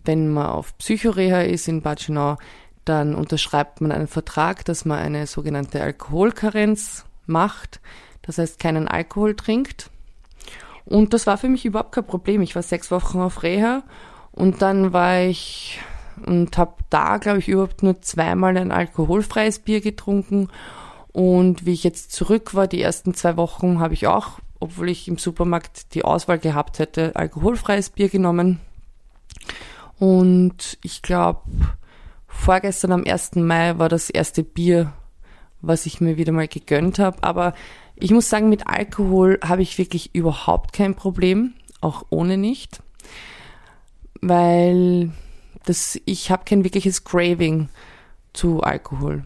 wenn 0.05 0.29
man 0.29 0.47
auf 0.47 0.75
Psychoreha 0.77 1.41
ist 1.41 1.67
in 1.67 1.81
Bad 1.81 2.01
Schönau, 2.01 2.37
dann 2.85 3.13
unterschreibt 3.13 3.81
man 3.81 3.91
einen 3.91 4.07
Vertrag, 4.07 4.63
dass 4.63 4.85
man 4.85 4.99
eine 4.99 5.27
sogenannte 5.27 5.83
Alkoholkarenz 5.83 7.03
macht. 7.27 7.81
Das 8.21 8.37
heißt, 8.37 8.57
keinen 8.57 8.87
Alkohol 8.87 9.35
trinkt. 9.35 9.89
Und 10.85 11.13
das 11.13 11.27
war 11.27 11.37
für 11.37 11.49
mich 11.49 11.65
überhaupt 11.65 11.91
kein 11.91 12.07
Problem. 12.07 12.41
Ich 12.41 12.55
war 12.55 12.63
sechs 12.63 12.89
Wochen 12.89 13.19
auf 13.19 13.43
Reha 13.43 13.83
und 14.31 14.61
dann 14.61 14.93
war 14.93 15.19
ich 15.19 15.81
und 16.25 16.57
habe 16.57 16.75
da, 16.89 17.17
glaube 17.17 17.39
ich, 17.39 17.49
überhaupt 17.49 17.83
nur 17.83 18.01
zweimal 18.01 18.55
ein 18.55 18.71
alkoholfreies 18.71 19.59
Bier 19.59 19.81
getrunken. 19.81 20.47
Und 21.13 21.65
wie 21.65 21.73
ich 21.73 21.83
jetzt 21.83 22.11
zurück 22.11 22.53
war, 22.53 22.67
die 22.67 22.81
ersten 22.81 23.13
zwei 23.13 23.37
Wochen, 23.37 23.79
habe 23.79 23.93
ich 23.93 24.07
auch, 24.07 24.39
obwohl 24.59 24.89
ich 24.89 25.07
im 25.07 25.17
Supermarkt 25.17 25.93
die 25.93 26.05
Auswahl 26.05 26.39
gehabt 26.39 26.79
hätte, 26.79 27.15
alkoholfreies 27.15 27.89
Bier 27.89 28.09
genommen. 28.09 28.59
Und 29.99 30.77
ich 30.83 31.01
glaube, 31.01 31.41
vorgestern 32.27 32.91
am 32.91 33.03
1. 33.05 33.35
Mai 33.35 33.77
war 33.77 33.89
das 33.89 34.09
erste 34.09 34.43
Bier, 34.43 34.93
was 35.61 35.85
ich 35.85 36.01
mir 36.01 36.17
wieder 36.17 36.31
mal 36.31 36.47
gegönnt 36.47 36.97
habe. 36.97 37.21
Aber 37.21 37.53
ich 37.95 38.11
muss 38.11 38.29
sagen, 38.29 38.49
mit 38.49 38.67
Alkohol 38.67 39.39
habe 39.43 39.61
ich 39.61 39.77
wirklich 39.77 40.15
überhaupt 40.15 40.73
kein 40.73 40.95
Problem, 40.95 41.53
auch 41.81 42.05
ohne 42.09 42.37
nicht, 42.37 42.81
weil 44.21 45.11
das, 45.65 45.99
ich 46.05 46.31
habe 46.31 46.45
kein 46.45 46.63
wirkliches 46.63 47.03
Craving 47.03 47.69
zu 48.33 48.61
Alkohol. 48.61 49.23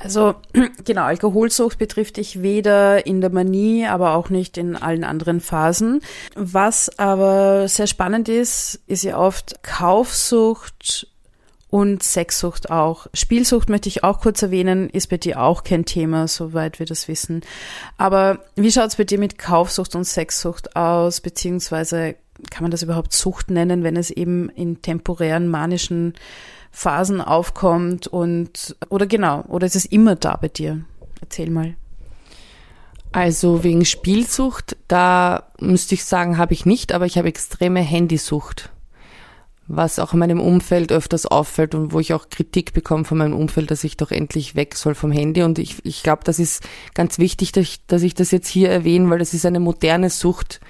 Also 0.00 0.34
genau, 0.84 1.02
Alkoholsucht 1.02 1.78
betrifft 1.78 2.16
dich 2.16 2.42
weder 2.42 3.06
in 3.06 3.20
der 3.20 3.30
Manie, 3.30 3.86
aber 3.86 4.14
auch 4.14 4.30
nicht 4.30 4.56
in 4.56 4.76
allen 4.76 5.04
anderen 5.04 5.40
Phasen. 5.40 6.00
Was 6.34 6.98
aber 6.98 7.68
sehr 7.68 7.86
spannend 7.86 8.28
ist, 8.28 8.80
ist 8.86 9.04
ja 9.04 9.18
oft 9.18 9.62
Kaufsucht 9.62 11.08
und 11.70 12.02
Sexsucht 12.02 12.70
auch. 12.70 13.08
Spielsucht 13.12 13.68
möchte 13.68 13.88
ich 13.88 14.02
auch 14.02 14.20
kurz 14.20 14.40
erwähnen, 14.42 14.88
ist 14.88 15.08
bei 15.08 15.18
dir 15.18 15.42
auch 15.42 15.64
kein 15.64 15.84
Thema, 15.84 16.26
soweit 16.26 16.78
wir 16.78 16.86
das 16.86 17.08
wissen. 17.08 17.42
Aber 17.98 18.38
wie 18.56 18.72
schaut 18.72 18.88
es 18.88 18.96
bei 18.96 19.04
dir 19.04 19.18
mit 19.18 19.38
Kaufsucht 19.38 19.94
und 19.94 20.04
Sexsucht 20.04 20.76
aus, 20.76 21.20
beziehungsweise 21.20 22.14
kann 22.50 22.62
man 22.62 22.70
das 22.70 22.82
überhaupt 22.82 23.12
Sucht 23.12 23.50
nennen, 23.50 23.82
wenn 23.82 23.96
es 23.96 24.10
eben 24.10 24.48
in 24.50 24.82
temporären 24.82 25.48
manischen 25.48 26.14
Phasen 26.70 27.20
aufkommt 27.20 28.06
und 28.06 28.76
oder 28.88 29.06
genau, 29.06 29.44
oder 29.48 29.66
ist 29.66 29.76
es 29.76 29.86
immer 29.86 30.16
da 30.16 30.36
bei 30.36 30.48
dir? 30.48 30.84
Erzähl 31.20 31.50
mal. 31.50 31.74
Also 33.10 33.64
wegen 33.64 33.84
Spielsucht, 33.84 34.76
da 34.86 35.50
müsste 35.58 35.94
ich 35.94 36.04
sagen, 36.04 36.36
habe 36.36 36.52
ich 36.52 36.66
nicht, 36.66 36.92
aber 36.92 37.06
ich 37.06 37.16
habe 37.16 37.28
extreme 37.28 37.80
Handysucht 37.80 38.70
was 39.68 39.98
auch 39.98 40.14
in 40.14 40.18
meinem 40.18 40.40
Umfeld 40.40 40.90
öfters 40.90 41.26
auffällt 41.26 41.74
und 41.74 41.92
wo 41.92 42.00
ich 42.00 42.14
auch 42.14 42.30
Kritik 42.30 42.72
bekomme 42.72 43.04
von 43.04 43.18
meinem 43.18 43.34
Umfeld, 43.34 43.70
dass 43.70 43.84
ich 43.84 43.98
doch 43.98 44.10
endlich 44.10 44.56
weg 44.56 44.74
soll 44.74 44.94
vom 44.94 45.12
Handy. 45.12 45.42
Und 45.42 45.58
ich, 45.58 45.84
ich 45.84 46.02
glaube, 46.02 46.22
das 46.24 46.38
ist 46.38 46.66
ganz 46.94 47.18
wichtig, 47.18 47.52
dass 47.52 47.62
ich, 47.62 47.86
dass 47.86 48.02
ich 48.02 48.14
das 48.14 48.30
jetzt 48.30 48.48
hier 48.48 48.70
erwähne, 48.70 49.10
weil 49.10 49.18
das 49.18 49.34
ist 49.34 49.44
eine 49.44 49.60
moderne 49.60 50.08
Sucht, 50.08 50.60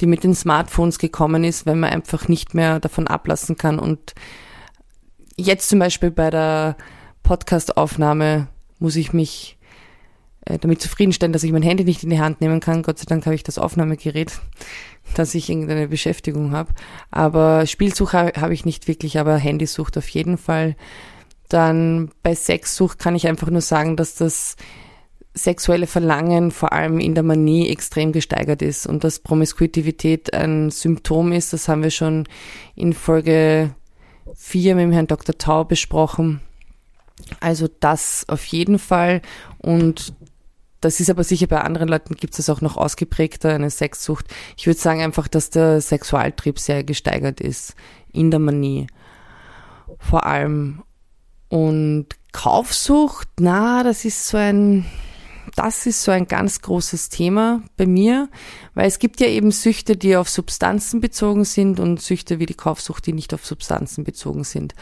die 0.00 0.06
mit 0.06 0.24
den 0.24 0.34
Smartphones 0.34 0.98
gekommen 0.98 1.44
ist, 1.44 1.66
wenn 1.66 1.80
man 1.80 1.90
einfach 1.90 2.28
nicht 2.28 2.54
mehr 2.54 2.80
davon 2.80 3.06
ablassen 3.06 3.56
kann. 3.56 3.78
Und 3.78 4.14
jetzt 5.36 5.68
zum 5.68 5.78
Beispiel 5.78 6.10
bei 6.10 6.30
der 6.30 6.76
Podcastaufnahme 7.22 8.48
muss 8.78 8.96
ich 8.96 9.12
mich 9.12 9.58
äh, 10.46 10.58
damit 10.58 10.80
zufriedenstellen, 10.80 11.32
dass 11.32 11.44
ich 11.44 11.52
mein 11.52 11.62
Handy 11.62 11.84
nicht 11.84 12.02
in 12.02 12.10
die 12.10 12.20
Hand 12.20 12.40
nehmen 12.40 12.60
kann. 12.60 12.82
Gott 12.82 12.98
sei 12.98 13.04
Dank 13.06 13.26
habe 13.26 13.34
ich 13.34 13.42
das 13.42 13.58
Aufnahmegerät 13.58 14.40
dass 15.14 15.34
ich 15.34 15.50
irgendeine 15.50 15.88
Beschäftigung 15.88 16.52
habe. 16.52 16.72
Aber 17.10 17.66
Spielsucht 17.66 18.14
habe 18.14 18.54
ich 18.54 18.64
nicht 18.64 18.88
wirklich, 18.88 19.18
aber 19.18 19.36
Handysucht 19.36 19.98
auf 19.98 20.08
jeden 20.08 20.38
Fall. 20.38 20.76
Dann 21.48 22.10
bei 22.22 22.34
Sexsucht 22.34 22.98
kann 22.98 23.16
ich 23.16 23.26
einfach 23.26 23.50
nur 23.50 23.60
sagen, 23.60 23.96
dass 23.96 24.14
das 24.14 24.56
sexuelle 25.34 25.86
Verlangen 25.86 26.50
vor 26.50 26.72
allem 26.72 26.98
in 26.98 27.14
der 27.14 27.22
Manie 27.22 27.68
extrem 27.68 28.12
gesteigert 28.12 28.62
ist 28.62 28.86
und 28.86 29.04
dass 29.04 29.20
Promiskuitivität 29.20 30.34
ein 30.34 30.70
Symptom 30.70 31.32
ist. 31.32 31.52
Das 31.52 31.68
haben 31.68 31.82
wir 31.82 31.90
schon 31.90 32.26
in 32.74 32.92
Folge 32.92 33.74
4 34.34 34.74
mit 34.74 34.84
dem 34.84 34.92
Herrn 34.92 35.06
Dr. 35.06 35.38
Tau 35.38 35.64
besprochen. 35.64 36.40
Also 37.38 37.68
das 37.80 38.24
auf 38.28 38.44
jeden 38.46 38.78
Fall 38.78 39.22
und 39.58 40.14
das 40.80 40.98
ist 40.98 41.10
aber 41.10 41.24
sicher 41.24 41.46
bei 41.46 41.60
anderen 41.60 41.88
Leuten 41.88 42.14
gibt 42.14 42.38
es 42.38 42.48
auch 42.48 42.62
noch 42.62 42.76
ausgeprägter, 42.78 43.50
eine 43.50 43.70
Sexsucht. 43.70 44.26
Ich 44.56 44.66
würde 44.66 44.80
sagen 44.80 45.02
einfach, 45.02 45.28
dass 45.28 45.50
der 45.50 45.80
Sexualtrieb 45.80 46.58
sehr 46.58 46.84
gesteigert 46.84 47.40
ist 47.40 47.74
in 48.12 48.30
der 48.30 48.40
Manie. 48.40 48.86
Vor 49.98 50.24
allem. 50.24 50.82
Und 51.48 52.06
Kaufsucht, 52.32 53.28
na, 53.40 53.82
das 53.82 54.04
ist 54.04 54.28
so 54.28 54.36
ein, 54.38 54.86
das 55.56 55.86
ist 55.86 56.02
so 56.02 56.10
ein 56.10 56.26
ganz 56.26 56.62
großes 56.62 57.08
Thema 57.08 57.62
bei 57.76 57.86
mir, 57.86 58.28
weil 58.74 58.86
es 58.86 58.98
gibt 58.98 59.20
ja 59.20 59.26
eben 59.26 59.50
Süchte, 59.50 59.96
die 59.96 60.16
auf 60.16 60.28
Substanzen 60.28 61.00
bezogen 61.00 61.44
sind 61.44 61.80
und 61.80 62.00
Süchte 62.00 62.38
wie 62.38 62.46
die 62.46 62.54
Kaufsucht, 62.54 63.06
die 63.06 63.12
nicht 63.12 63.34
auf 63.34 63.44
Substanzen 63.44 64.04
bezogen 64.04 64.44
sind. 64.44 64.74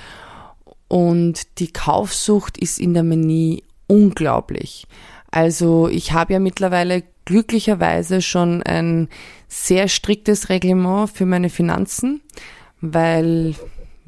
Und 0.88 1.58
die 1.58 1.72
Kaufsucht 1.72 2.58
ist 2.58 2.78
in 2.78 2.94
der 2.94 3.04
Manie 3.04 3.62
unglaublich. 3.86 4.86
Also 5.30 5.88
ich 5.88 6.12
habe 6.12 6.32
ja 6.32 6.38
mittlerweile 6.38 7.02
glücklicherweise 7.24 8.22
schon 8.22 8.62
ein 8.62 9.08
sehr 9.48 9.88
striktes 9.88 10.48
Reglement 10.48 11.10
für 11.10 11.26
meine 11.26 11.50
Finanzen, 11.50 12.22
weil, 12.80 13.54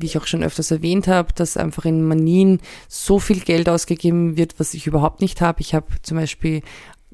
wie 0.01 0.07
ich 0.07 0.19
auch 0.19 0.27
schon 0.27 0.43
öfters 0.43 0.71
erwähnt 0.71 1.09
habe, 1.09 1.33
dass 1.35 1.57
einfach 1.57 1.85
in 1.85 2.07
Manien 2.07 2.61
so 2.89 3.19
viel 3.19 3.41
Geld 3.41 3.69
ausgegeben 3.69 4.37
wird, 4.37 4.59
was 4.59 4.75
ich 4.75 4.87
überhaupt 4.87 5.21
nicht 5.21 5.41
habe. 5.41 5.61
Ich 5.61 5.75
habe 5.75 5.87
zum 6.03 6.17
Beispiel 6.17 6.63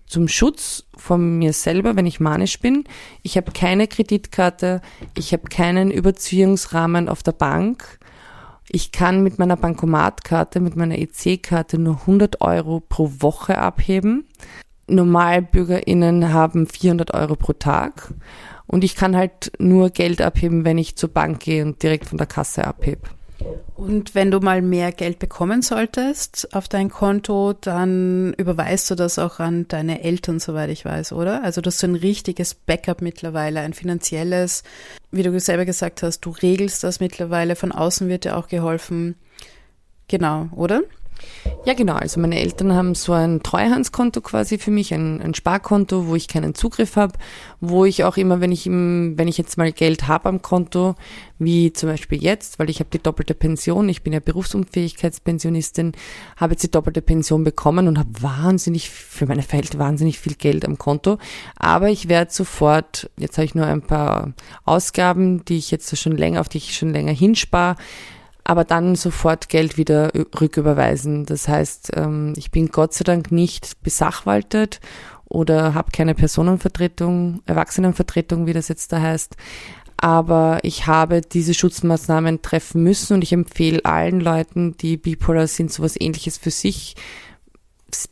zum 0.07 0.29
Schutz 0.29 0.85
von 0.97 1.39
mir 1.39 1.53
selber, 1.53 1.97
wenn 1.97 2.07
ich 2.07 2.21
manisch 2.21 2.61
bin. 2.61 2.85
Ich 3.23 3.37
habe 3.37 3.51
keine 3.53 3.89
Kreditkarte, 3.89 4.81
ich 5.17 5.33
habe 5.33 5.49
keinen 5.49 5.91
Überziehungsrahmen 5.91 7.09
auf 7.09 7.23
der 7.23 7.33
Bank 7.33 7.99
ich 8.69 8.93
kann 8.93 9.23
mit 9.23 9.39
meiner 9.39 9.57
Bankomatkarte, 9.57 10.61
mit 10.61 10.77
meiner 10.77 10.99
EC-Karte 10.99 11.79
nur 11.79 12.01
100 12.01 12.41
Euro 12.41 12.81
pro 12.81 13.11
Woche 13.21 13.59
abheben. 13.59 14.27
NormalbürgerInnen 14.89 16.33
haben 16.33 16.67
400 16.67 17.15
Euro 17.15 17.37
pro 17.37 17.53
Tag. 17.53 18.13
Und 18.67 18.85
ich 18.85 18.97
kann 18.97 19.17
halt 19.17 19.53
nur 19.59 19.91
Geld 19.91 20.21
abheben, 20.21 20.65
wenn 20.65 20.79
ich 20.79 20.97
zur 20.97 21.11
Bank 21.11 21.41
gehe 21.41 21.65
und 21.65 21.83
direkt 21.83 22.07
von 22.07 22.19
der 22.19 22.27
Kasse 22.27 22.67
abhebe. 22.67 23.09
Und 23.75 24.15
wenn 24.15 24.31
du 24.31 24.41
mal 24.41 24.63
mehr 24.63 24.93
Geld 24.93 25.19
bekommen 25.19 25.61
solltest 25.61 26.55
auf 26.55 26.69
dein 26.69 26.89
Konto, 26.89 27.53
dann 27.53 28.33
überweist 28.35 28.91
du 28.91 28.95
das 28.95 29.19
auch 29.19 29.39
an 29.39 29.69
deine 29.69 30.03
Eltern, 30.03 30.41
soweit 30.41 30.71
ich 30.71 30.85
weiß, 30.87 31.13
oder? 31.13 31.45
Also 31.45 31.61
du 31.61 31.69
hast 31.69 31.81
so 31.81 31.87
ein 31.87 31.95
richtiges 31.95 32.55
Backup 32.55 33.03
mittlerweile, 33.03 33.61
ein 33.61 33.75
finanzielles, 33.75 34.63
wie 35.11 35.23
du 35.23 35.39
selber 35.39 35.67
gesagt 35.67 36.03
hast, 36.03 36.21
du 36.21 36.31
regelst 36.31 36.83
das 36.83 37.01
mittlerweile, 37.01 37.57
von 37.57 37.73
außen 37.73 38.09
wird 38.09 38.25
dir 38.25 38.37
auch 38.39 38.49
geholfen. 38.49 39.17
Genau, 40.09 40.49
oder? 40.53 40.83
Ja, 41.65 41.75
genau. 41.75 41.95
Also 41.95 42.21
meine 42.21 42.39
Eltern 42.39 42.73
haben 42.75 42.95
so 42.95 43.13
ein 43.13 43.43
Treuhandskonto 43.43 44.21
quasi 44.21 44.59
für 44.59 44.71
mich, 44.71 44.95
ein, 44.95 45.21
ein 45.21 45.35
Sparkonto, 45.35 46.07
wo 46.07 46.15
ich 46.15 46.29
keinen 46.29 46.55
Zugriff 46.55 46.97
habe, 46.97 47.15
wo 47.61 47.85
ich 47.85 48.05
auch 48.05 48.17
immer, 48.17 48.41
wenn 48.41 48.53
ich 48.53 48.67
im, 48.67 49.15
wenn 49.17 49.27
ich 49.27 49.37
jetzt 49.37 49.59
mal 49.59 49.73
Geld 49.73 50.07
habe 50.07 50.29
am 50.29 50.43
Konto, 50.43 50.95
wie 51.39 51.73
zum 51.73 51.89
Beispiel 51.89 52.23
jetzt, 52.23 52.59
weil 52.59 52.71
ich 52.71 52.79
habe 52.79 52.91
die 52.91 53.03
doppelte 53.03 53.35
Pension, 53.35 53.89
ich 53.89 54.03
bin 54.03 54.13
ja 54.13 54.21
Berufsunfähigkeitspensionistin, 54.21 55.93
habe 56.37 56.53
jetzt 56.53 56.63
die 56.63 56.71
doppelte 56.71 57.03
Pension 57.03 57.45
bekommen 57.45 57.89
und 57.89 57.99
habe 57.99 58.11
wahnsinnig, 58.21 58.89
für 58.91 59.27
meine 59.27 59.43
Verhältnisse 59.43 59.79
wahnsinnig 59.79 60.19
viel 60.21 60.35
Geld 60.35 60.65
am 60.65 60.79
Konto. 60.79 61.19
Aber 61.57 61.89
ich 61.89 62.09
werde 62.09 62.33
sofort, 62.33 63.11
jetzt 63.19 63.39
habe 63.39 63.45
ich 63.45 63.55
nur 63.55 63.67
ein 63.67 63.83
paar 63.83 64.33
Ausgaben, 64.65 65.45
die 65.45 65.59
ich 65.59 65.71
jetzt 65.71 65.97
schon 65.99 66.17
länger, 66.17 66.41
auf 66.41 66.49
die 66.49 66.59
ich 66.59 66.77
schon 66.77 66.93
länger 66.93 67.13
hinspare, 67.13 67.77
aber 68.47 68.63
dann 68.63 68.95
sofort 68.95 69.49
Geld 69.49 69.77
wieder 69.77 70.13
rücküberweisen. 70.15 71.27
Das 71.27 71.49
heißt, 71.49 71.93
ähm, 71.97 72.33
ich 72.37 72.53
bin 72.53 72.69
Gott 72.69 72.95
sei 72.95 73.03
Dank 73.03 73.33
nicht 73.33 73.83
besachwaltet 73.83 74.81
oder 75.25 75.75
habe 75.75 75.91
keine 75.91 76.15
Personenvertretung, 76.15 77.43
Erwachsenenvertretung, 77.47 78.47
wie 78.47 78.53
das 78.53 78.69
jetzt 78.69 78.93
da 78.93 79.01
heißt. 79.01 79.37
Aber 79.97 80.61
ich 80.63 80.87
habe 80.87 81.23
diese 81.23 81.55
Schutzmaßnahmen 81.55 82.41
treffen 82.41 82.85
müssen 82.85 83.15
und 83.15 83.23
ich 83.23 83.33
empfehle 83.33 83.85
allen 83.85 84.21
Leuten, 84.21 84.77
die 84.77 84.97
bipolar 84.97 85.49
sind, 85.49 85.73
sowas 85.73 85.97
ähnliches 85.99 86.39
für 86.39 86.53
sich 86.53 86.95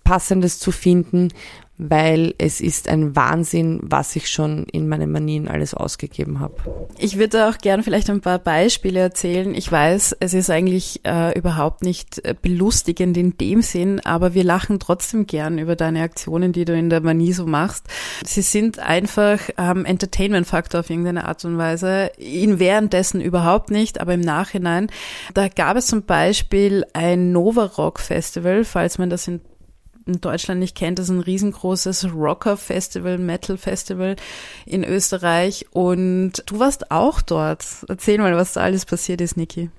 passendes 0.03 0.59
zu 0.59 0.73
finden, 0.73 1.29
weil 1.77 2.35
es 2.39 2.61
ist 2.61 2.89
ein 2.89 3.17
Wahnsinn, 3.17 3.81
was 3.83 4.15
ich 4.15 4.29
schon 4.29 4.65
in 4.71 4.89
meinen 4.89 5.11
Manien 5.11 5.49
alles 5.49 5.75
ausgegeben 5.75 6.39
habe. 6.39 6.55
Ich 6.99 7.19
würde 7.19 7.49
auch 7.49 7.59
gerne 7.59 7.83
vielleicht 7.83 8.11
ein 8.11 8.21
paar 8.21 8.39
Beispiele 8.39 9.01
erzählen. 9.01 9.55
Ich 9.55 9.71
weiß, 9.71 10.17
es 10.21 10.35
ist 10.35 10.51
eigentlich 10.51 11.01
äh, 11.05 11.37
überhaupt 11.37 11.83
nicht 11.83 12.25
äh, 12.25 12.35
belustigend 12.41 13.17
in 13.17 13.37
dem 13.37 13.63
Sinn, 13.63 14.01
aber 14.05 14.35
wir 14.35 14.45
lachen 14.45 14.79
trotzdem 14.79 15.27
gern 15.27 15.59
über 15.59 15.75
deine 15.75 16.03
Aktionen, 16.03 16.53
die 16.53 16.65
du 16.65 16.77
in 16.77 16.91
der 16.91 17.01
Manie 17.01 17.33
so 17.33 17.47
machst. 17.47 17.87
Sie 18.25 18.43
sind 18.43 18.79
einfach 18.79 19.41
ähm, 19.59 19.85
Entertainment-Faktor 19.85 20.81
auf 20.81 20.91
irgendeine 20.91 21.25
Art 21.27 21.45
und 21.45 21.59
Weise. 21.59 22.13
In 22.19 22.61
währenddessen 22.61 23.21
überhaupt 23.21 23.71
nicht, 23.71 24.01
aber 24.01 24.15
im 24.15 24.21
Nachhinein. 24.21 24.89
Da 25.35 25.49
gab 25.49 25.77
es 25.77 25.87
zum 25.87 26.05
Beispiel 26.05 26.85
ein 26.93 27.33
Nova 27.33 27.65
Rock 27.65 27.99
Festival, 27.99 28.65
falls 28.65 28.99
man 28.99 29.11
das 29.11 29.27
in 29.27 29.41
Deutschland 30.07 30.61
nicht 30.61 30.77
kennt, 30.77 30.99
das 30.99 31.07
ist 31.07 31.15
ein 31.15 31.21
riesengroßes 31.21 32.13
Rocker-Festival, 32.15 33.19
Metal-Festival 33.19 34.17
in 34.67 34.85
Österreich. 34.85 35.67
Und 35.73 36.43
du 36.47 36.59
warst 36.59 36.91
auch 36.91 37.23
dort. 37.23 37.65
Erzähl 37.89 38.19
mal, 38.19 38.37
was 38.37 38.55
da 38.55 38.61
alles 38.61 38.85
passiert 38.85 39.21
ist, 39.21 39.37
Niki. 39.37 39.71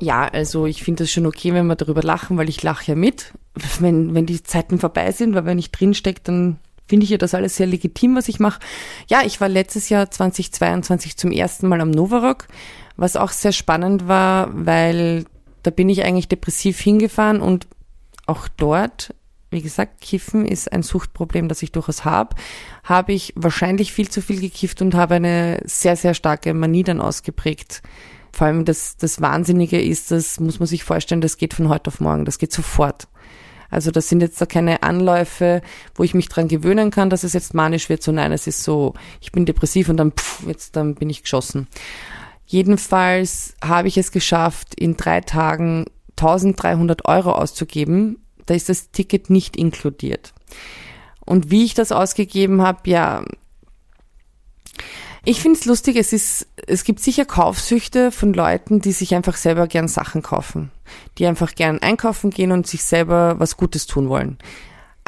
Ja, 0.00 0.26
also 0.26 0.66
ich 0.66 0.82
finde 0.82 1.04
das 1.04 1.10
schon 1.10 1.26
okay, 1.26 1.52
wenn 1.52 1.66
wir 1.66 1.76
darüber 1.76 2.02
lachen, 2.02 2.36
weil 2.38 2.48
ich 2.48 2.62
lache 2.62 2.86
ja 2.86 2.94
mit, 2.94 3.32
wenn, 3.80 4.14
wenn 4.14 4.26
die 4.26 4.42
Zeiten 4.42 4.78
vorbei 4.78 5.12
sind, 5.12 5.34
weil 5.34 5.44
wenn 5.44 5.58
ich 5.58 5.72
drinstecke, 5.72 6.20
dann 6.24 6.58
finde 6.88 7.04
ich 7.04 7.10
ja 7.10 7.18
das 7.18 7.34
alles 7.34 7.56
sehr 7.56 7.66
legitim, 7.66 8.16
was 8.16 8.28
ich 8.28 8.40
mache. 8.40 8.60
Ja, 9.08 9.22
ich 9.24 9.40
war 9.40 9.48
letztes 9.48 9.90
Jahr 9.90 10.10
2022 10.10 11.16
zum 11.16 11.30
ersten 11.30 11.68
Mal 11.68 11.80
am 11.80 11.90
Novarock, 11.90 12.48
was 12.96 13.16
auch 13.16 13.30
sehr 13.30 13.52
spannend 13.52 14.08
war, 14.08 14.48
weil 14.52 15.24
da 15.62 15.70
bin 15.70 15.88
ich 15.88 16.04
eigentlich 16.04 16.28
depressiv 16.28 16.80
hingefahren 16.80 17.40
und 17.40 17.68
auch 18.26 18.48
dort, 18.48 19.14
wie 19.50 19.62
gesagt, 19.62 20.00
Kiffen 20.00 20.46
ist 20.46 20.72
ein 20.72 20.82
Suchtproblem, 20.82 21.48
das 21.48 21.62
ich 21.62 21.72
durchaus 21.72 22.04
habe, 22.04 22.36
habe 22.84 23.12
ich 23.12 23.32
wahrscheinlich 23.36 23.92
viel 23.92 24.08
zu 24.08 24.22
viel 24.22 24.40
gekifft 24.40 24.80
und 24.80 24.94
habe 24.94 25.16
eine 25.16 25.60
sehr, 25.64 25.96
sehr 25.96 26.14
starke 26.14 26.54
Manie 26.54 26.84
dann 26.84 27.00
ausgeprägt. 27.00 27.82
Vor 28.32 28.46
allem 28.46 28.64
das, 28.64 28.96
das 28.96 29.20
Wahnsinnige 29.20 29.80
ist, 29.80 30.10
das 30.10 30.38
muss 30.38 30.60
man 30.60 30.66
sich 30.66 30.84
vorstellen, 30.84 31.20
das 31.20 31.36
geht 31.36 31.54
von 31.54 31.68
heute 31.68 31.88
auf 31.88 32.00
morgen, 32.00 32.24
das 32.24 32.38
geht 32.38 32.52
sofort. 32.52 33.08
Also 33.70 33.90
das 33.90 34.08
sind 34.08 34.20
jetzt 34.20 34.40
da 34.40 34.46
keine 34.46 34.82
Anläufe, 34.82 35.62
wo 35.94 36.02
ich 36.02 36.14
mich 36.14 36.28
dran 36.28 36.48
gewöhnen 36.48 36.90
kann, 36.90 37.10
dass 37.10 37.22
es 37.22 37.32
jetzt 37.32 37.54
manisch 37.54 37.88
wird. 37.88 38.02
So 38.02 38.12
nein, 38.12 38.32
es 38.32 38.46
ist 38.46 38.64
so, 38.64 38.94
ich 39.20 39.32
bin 39.32 39.46
depressiv 39.46 39.88
und 39.88 39.96
dann, 39.96 40.12
pff, 40.12 40.46
jetzt 40.46 40.76
dann 40.76 40.96
bin 40.96 41.08
ich 41.08 41.22
geschossen. 41.22 41.68
Jedenfalls 42.46 43.54
habe 43.62 43.86
ich 43.86 43.96
es 43.96 44.10
geschafft, 44.10 44.74
in 44.74 44.96
drei 44.96 45.20
Tagen 45.20 45.86
1300 46.16 47.06
Euro 47.06 47.32
auszugeben. 47.32 48.18
Da 48.50 48.56
ist 48.56 48.68
das 48.68 48.90
Ticket 48.90 49.30
nicht 49.30 49.56
inkludiert. 49.56 50.34
Und 51.24 51.52
wie 51.52 51.64
ich 51.64 51.74
das 51.74 51.92
ausgegeben 51.92 52.62
habe, 52.62 52.90
ja, 52.90 53.24
ich 55.24 55.40
finde 55.40 55.56
es 55.56 55.66
lustig, 55.66 55.94
es 55.94 56.12
ist, 56.12 56.48
es 56.66 56.82
gibt 56.82 56.98
sicher 56.98 57.24
Kaufsüchte 57.24 58.10
von 58.10 58.32
Leuten, 58.32 58.80
die 58.80 58.90
sich 58.90 59.14
einfach 59.14 59.36
selber 59.36 59.68
gern 59.68 59.86
Sachen 59.86 60.22
kaufen. 60.22 60.72
Die 61.16 61.26
einfach 61.26 61.54
gern 61.54 61.78
einkaufen 61.80 62.30
gehen 62.30 62.50
und 62.50 62.66
sich 62.66 62.82
selber 62.82 63.38
was 63.38 63.56
Gutes 63.56 63.86
tun 63.86 64.08
wollen. 64.08 64.36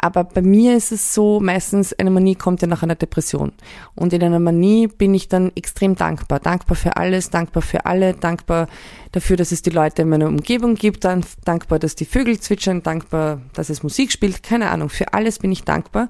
Aber 0.03 0.25
bei 0.25 0.41
mir 0.41 0.75
ist 0.75 0.91
es 0.91 1.13
so, 1.13 1.39
meistens 1.39 1.93
eine 1.93 2.11
Manie 2.11 2.35
kommt 2.35 2.61
ja 2.61 2.67
nach 2.67 2.83
einer 2.83 2.95
Depression. 2.95 3.53
Und 3.95 4.11
in 4.11 4.21
einer 4.21 4.41
Manie 4.41 4.87
bin 4.87 5.13
ich 5.13 5.29
dann 5.29 5.53
extrem 5.55 5.95
dankbar. 5.95 6.41
Dankbar 6.41 6.75
für 6.75 6.97
alles, 6.97 7.29
dankbar 7.29 7.61
für 7.61 7.85
alle, 7.85 8.13
dankbar 8.13 8.67
dafür, 9.13 9.37
dass 9.37 9.53
es 9.53 9.61
die 9.61 9.69
Leute 9.69 10.01
in 10.01 10.09
meiner 10.09 10.27
Umgebung 10.27 10.75
gibt, 10.75 11.05
dankbar, 11.05 11.79
dass 11.79 11.95
die 11.95 12.03
Vögel 12.03 12.37
zwitschern, 12.37 12.83
dankbar, 12.83 13.39
dass 13.53 13.69
es 13.69 13.81
Musik 13.81 14.11
spielt, 14.11 14.43
keine 14.43 14.71
Ahnung. 14.71 14.89
Für 14.89 15.13
alles 15.13 15.39
bin 15.39 15.53
ich 15.53 15.63
dankbar. 15.63 16.09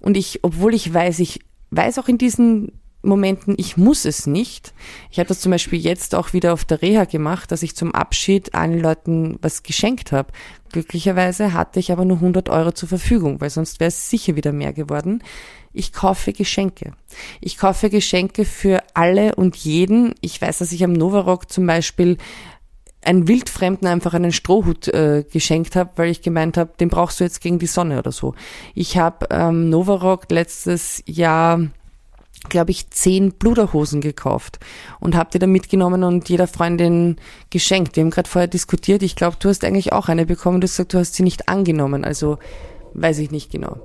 Und 0.00 0.16
ich, 0.16 0.40
obwohl 0.42 0.74
ich 0.74 0.92
weiß, 0.92 1.20
ich 1.20 1.38
weiß 1.70 2.00
auch 2.00 2.08
in 2.08 2.18
diesen 2.18 2.72
Momenten, 3.02 3.54
ich 3.56 3.76
muss 3.76 4.04
es 4.04 4.26
nicht. 4.26 4.74
Ich 5.10 5.20
habe 5.20 5.28
das 5.28 5.40
zum 5.40 5.52
Beispiel 5.52 5.78
jetzt 5.78 6.16
auch 6.16 6.32
wieder 6.32 6.52
auf 6.52 6.64
der 6.64 6.82
Reha 6.82 7.04
gemacht, 7.04 7.52
dass 7.52 7.62
ich 7.62 7.76
zum 7.76 7.94
Abschied 7.94 8.54
allen 8.54 8.80
Leuten 8.80 9.38
was 9.40 9.62
geschenkt 9.62 10.10
habe. 10.10 10.32
Glücklicherweise 10.70 11.52
hatte 11.52 11.80
ich 11.80 11.92
aber 11.92 12.04
nur 12.04 12.18
100 12.18 12.48
Euro 12.48 12.72
zur 12.72 12.88
Verfügung, 12.88 13.40
weil 13.40 13.50
sonst 13.50 13.80
wäre 13.80 13.88
es 13.88 14.10
sicher 14.10 14.36
wieder 14.36 14.52
mehr 14.52 14.72
geworden. 14.72 15.22
Ich 15.72 15.92
kaufe 15.92 16.32
Geschenke. 16.32 16.92
Ich 17.40 17.58
kaufe 17.58 17.90
Geschenke 17.90 18.44
für 18.44 18.82
alle 18.94 19.34
und 19.34 19.56
jeden. 19.56 20.14
Ich 20.20 20.40
weiß, 20.40 20.58
dass 20.58 20.72
ich 20.72 20.82
am 20.84 20.92
Novarock 20.92 21.50
zum 21.50 21.66
Beispiel 21.66 22.16
einen 23.02 23.28
Wildfremden 23.28 23.86
einfach 23.86 24.14
einen 24.14 24.32
Strohhut 24.32 24.88
äh, 24.88 25.24
geschenkt 25.30 25.76
habe, 25.76 25.90
weil 25.96 26.10
ich 26.10 26.22
gemeint 26.22 26.56
habe, 26.56 26.72
den 26.78 26.88
brauchst 26.88 27.20
du 27.20 27.24
jetzt 27.24 27.40
gegen 27.40 27.58
die 27.58 27.66
Sonne 27.66 27.98
oder 27.98 28.12
so. 28.12 28.34
Ich 28.74 28.98
habe 28.98 29.26
ähm, 29.30 29.70
Novarock 29.70 30.30
letztes 30.30 31.02
Jahr 31.06 31.60
glaube 32.42 32.70
ich, 32.70 32.90
zehn 32.90 33.32
Bluderhosen 33.32 34.00
gekauft 34.00 34.58
und 35.00 35.14
habe 35.14 35.30
die 35.32 35.38
dann 35.38 35.50
mitgenommen 35.50 36.04
und 36.04 36.28
jeder 36.28 36.46
Freundin 36.46 37.16
geschenkt. 37.50 37.96
Wir 37.96 38.02
haben 38.02 38.10
gerade 38.10 38.28
vorher 38.28 38.48
diskutiert. 38.48 39.02
Ich 39.02 39.16
glaube, 39.16 39.36
du 39.40 39.48
hast 39.48 39.64
eigentlich 39.64 39.92
auch 39.92 40.08
eine 40.08 40.26
bekommen. 40.26 40.60
Du 40.60 40.66
hast 40.66 40.72
gesagt, 40.72 40.94
du 40.94 40.98
hast 40.98 41.14
sie 41.14 41.22
nicht 41.22 41.48
angenommen. 41.48 42.04
Also 42.04 42.38
weiß 42.94 43.18
ich 43.18 43.30
nicht 43.30 43.50
genau. 43.50 43.78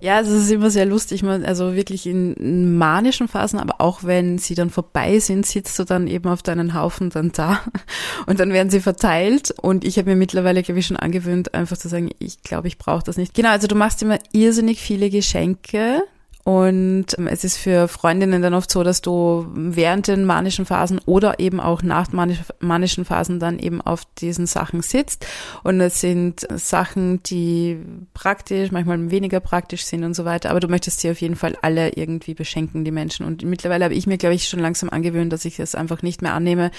Ja, 0.00 0.16
also 0.16 0.32
es 0.32 0.44
ist 0.44 0.50
immer 0.50 0.70
sehr 0.70 0.86
lustig, 0.86 1.24
also 1.24 1.74
wirklich 1.74 2.06
in 2.06 2.76
manischen 2.76 3.26
Phasen, 3.26 3.58
aber 3.58 3.80
auch 3.80 4.04
wenn 4.04 4.38
sie 4.38 4.54
dann 4.54 4.70
vorbei 4.70 5.18
sind, 5.18 5.44
sitzt 5.44 5.76
du 5.78 5.84
dann 5.84 6.06
eben 6.06 6.28
auf 6.28 6.42
deinen 6.42 6.74
Haufen 6.74 7.10
dann 7.10 7.32
da 7.32 7.60
und 8.26 8.38
dann 8.38 8.52
werden 8.52 8.70
sie 8.70 8.80
verteilt 8.80 9.52
und 9.60 9.84
ich 9.84 9.98
habe 9.98 10.10
mir 10.10 10.16
mittlerweile, 10.16 10.62
glaube 10.62 10.78
ich, 10.78 10.86
schon 10.86 10.96
angewöhnt, 10.96 11.54
einfach 11.54 11.76
zu 11.76 11.88
sagen, 11.88 12.10
ich 12.20 12.42
glaube, 12.42 12.68
ich 12.68 12.78
brauche 12.78 13.02
das 13.02 13.16
nicht. 13.16 13.34
Genau, 13.34 13.50
also 13.50 13.66
du 13.66 13.74
machst 13.74 14.02
immer 14.02 14.18
irrsinnig 14.32 14.80
viele 14.80 15.10
Geschenke, 15.10 16.02
und 16.48 17.04
ähm, 17.18 17.26
es 17.26 17.44
ist 17.44 17.58
für 17.58 17.88
Freundinnen 17.88 18.40
dann 18.40 18.54
oft 18.54 18.70
so, 18.70 18.82
dass 18.82 19.02
du 19.02 19.46
während 19.52 20.08
den 20.08 20.24
manischen 20.24 20.64
Phasen 20.64 20.98
oder 21.04 21.40
eben 21.40 21.60
auch 21.60 21.82
nach 21.82 22.08
manischen 22.10 23.04
Phasen 23.04 23.38
dann 23.38 23.58
eben 23.58 23.82
auf 23.82 24.06
diesen 24.16 24.46
Sachen 24.46 24.80
sitzt. 24.80 25.26
Und 25.62 25.78
es 25.82 26.00
sind 26.00 26.48
Sachen, 26.58 27.22
die 27.24 27.84
praktisch, 28.14 28.72
manchmal 28.72 29.10
weniger 29.10 29.40
praktisch 29.40 29.84
sind 29.84 30.04
und 30.04 30.14
so 30.14 30.24
weiter. 30.24 30.48
Aber 30.48 30.60
du 30.60 30.68
möchtest 30.68 31.00
sie 31.00 31.10
auf 31.10 31.20
jeden 31.20 31.36
Fall 31.36 31.54
alle 31.60 31.90
irgendwie 31.90 32.32
beschenken, 32.32 32.82
die 32.82 32.92
Menschen. 32.92 33.26
Und 33.26 33.42
mittlerweile 33.42 33.84
habe 33.84 33.94
ich 33.94 34.06
mir, 34.06 34.16
glaube 34.16 34.34
ich, 34.34 34.48
schon 34.48 34.60
langsam 34.60 34.88
angewöhnt, 34.88 35.30
dass 35.34 35.44
ich 35.44 35.60
es 35.60 35.74
einfach 35.74 36.00
nicht 36.00 36.22
mehr 36.22 36.32
annehme, 36.32 36.70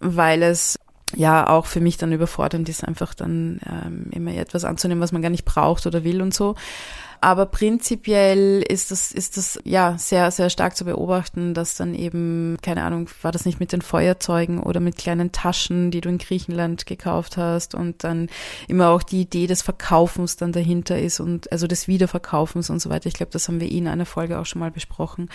weil 0.00 0.42
es 0.42 0.80
ja 1.14 1.48
auch 1.48 1.66
für 1.66 1.80
mich 1.80 1.96
dann 1.96 2.10
überfordernd 2.10 2.68
ist, 2.68 2.82
einfach 2.82 3.14
dann 3.14 3.60
ähm, 3.70 4.06
immer 4.10 4.34
etwas 4.34 4.64
anzunehmen, 4.64 5.00
was 5.00 5.12
man 5.12 5.22
gar 5.22 5.30
nicht 5.30 5.44
braucht 5.44 5.86
oder 5.86 6.02
will 6.02 6.20
und 6.20 6.34
so. 6.34 6.56
Aber 7.20 7.46
prinzipiell 7.46 8.62
ist 8.62 8.90
das, 8.90 9.12
ist 9.12 9.36
das 9.36 9.58
ja 9.64 9.96
sehr, 9.98 10.30
sehr 10.30 10.50
stark 10.50 10.76
zu 10.76 10.84
beobachten, 10.84 11.54
dass 11.54 11.74
dann 11.76 11.94
eben, 11.94 12.56
keine 12.62 12.82
Ahnung, 12.82 13.08
war 13.22 13.32
das 13.32 13.44
nicht 13.44 13.60
mit 13.60 13.72
den 13.72 13.82
Feuerzeugen 13.82 14.62
oder 14.62 14.80
mit 14.80 14.96
kleinen 14.96 15.32
Taschen, 15.32 15.90
die 15.90 16.00
du 16.00 16.08
in 16.08 16.18
Griechenland 16.18 16.86
gekauft 16.86 17.36
hast 17.36 17.74
und 17.74 18.04
dann 18.04 18.28
immer 18.68 18.90
auch 18.90 19.02
die 19.02 19.22
Idee 19.22 19.46
des 19.46 19.62
Verkaufens 19.62 20.36
dann 20.36 20.52
dahinter 20.52 20.98
ist 20.98 21.20
und 21.20 21.50
also 21.52 21.66
des 21.66 21.88
Wiederverkaufens 21.88 22.70
und 22.70 22.80
so 22.80 22.90
weiter. 22.90 23.06
Ich 23.08 23.14
glaube, 23.14 23.32
das 23.32 23.48
haben 23.48 23.60
wir 23.60 23.70
in 23.70 23.88
einer 23.88 24.06
Folge 24.06 24.38
auch 24.38 24.46
schon 24.46 24.60
mal 24.60 24.70
besprochen. 24.70 25.28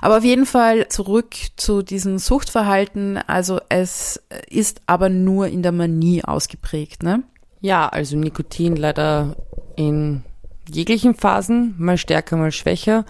Aber 0.00 0.18
auf 0.18 0.24
jeden 0.24 0.46
Fall 0.46 0.88
zurück 0.88 1.34
zu 1.56 1.82
diesem 1.82 2.18
Suchtverhalten. 2.18 3.18
Also 3.26 3.60
es 3.68 4.22
ist 4.48 4.80
aber 4.86 5.08
nur 5.08 5.48
in 5.48 5.62
der 5.62 5.72
Manie 5.72 6.24
ausgeprägt, 6.24 7.02
ne? 7.02 7.22
Ja, 7.60 7.88
also 7.88 8.16
Nikotin 8.16 8.76
leider 8.76 9.36
in 9.76 10.22
jeglichen 10.70 11.14
Phasen, 11.14 11.74
mal 11.78 11.98
stärker, 11.98 12.36
mal 12.36 12.52
schwächer, 12.52 13.04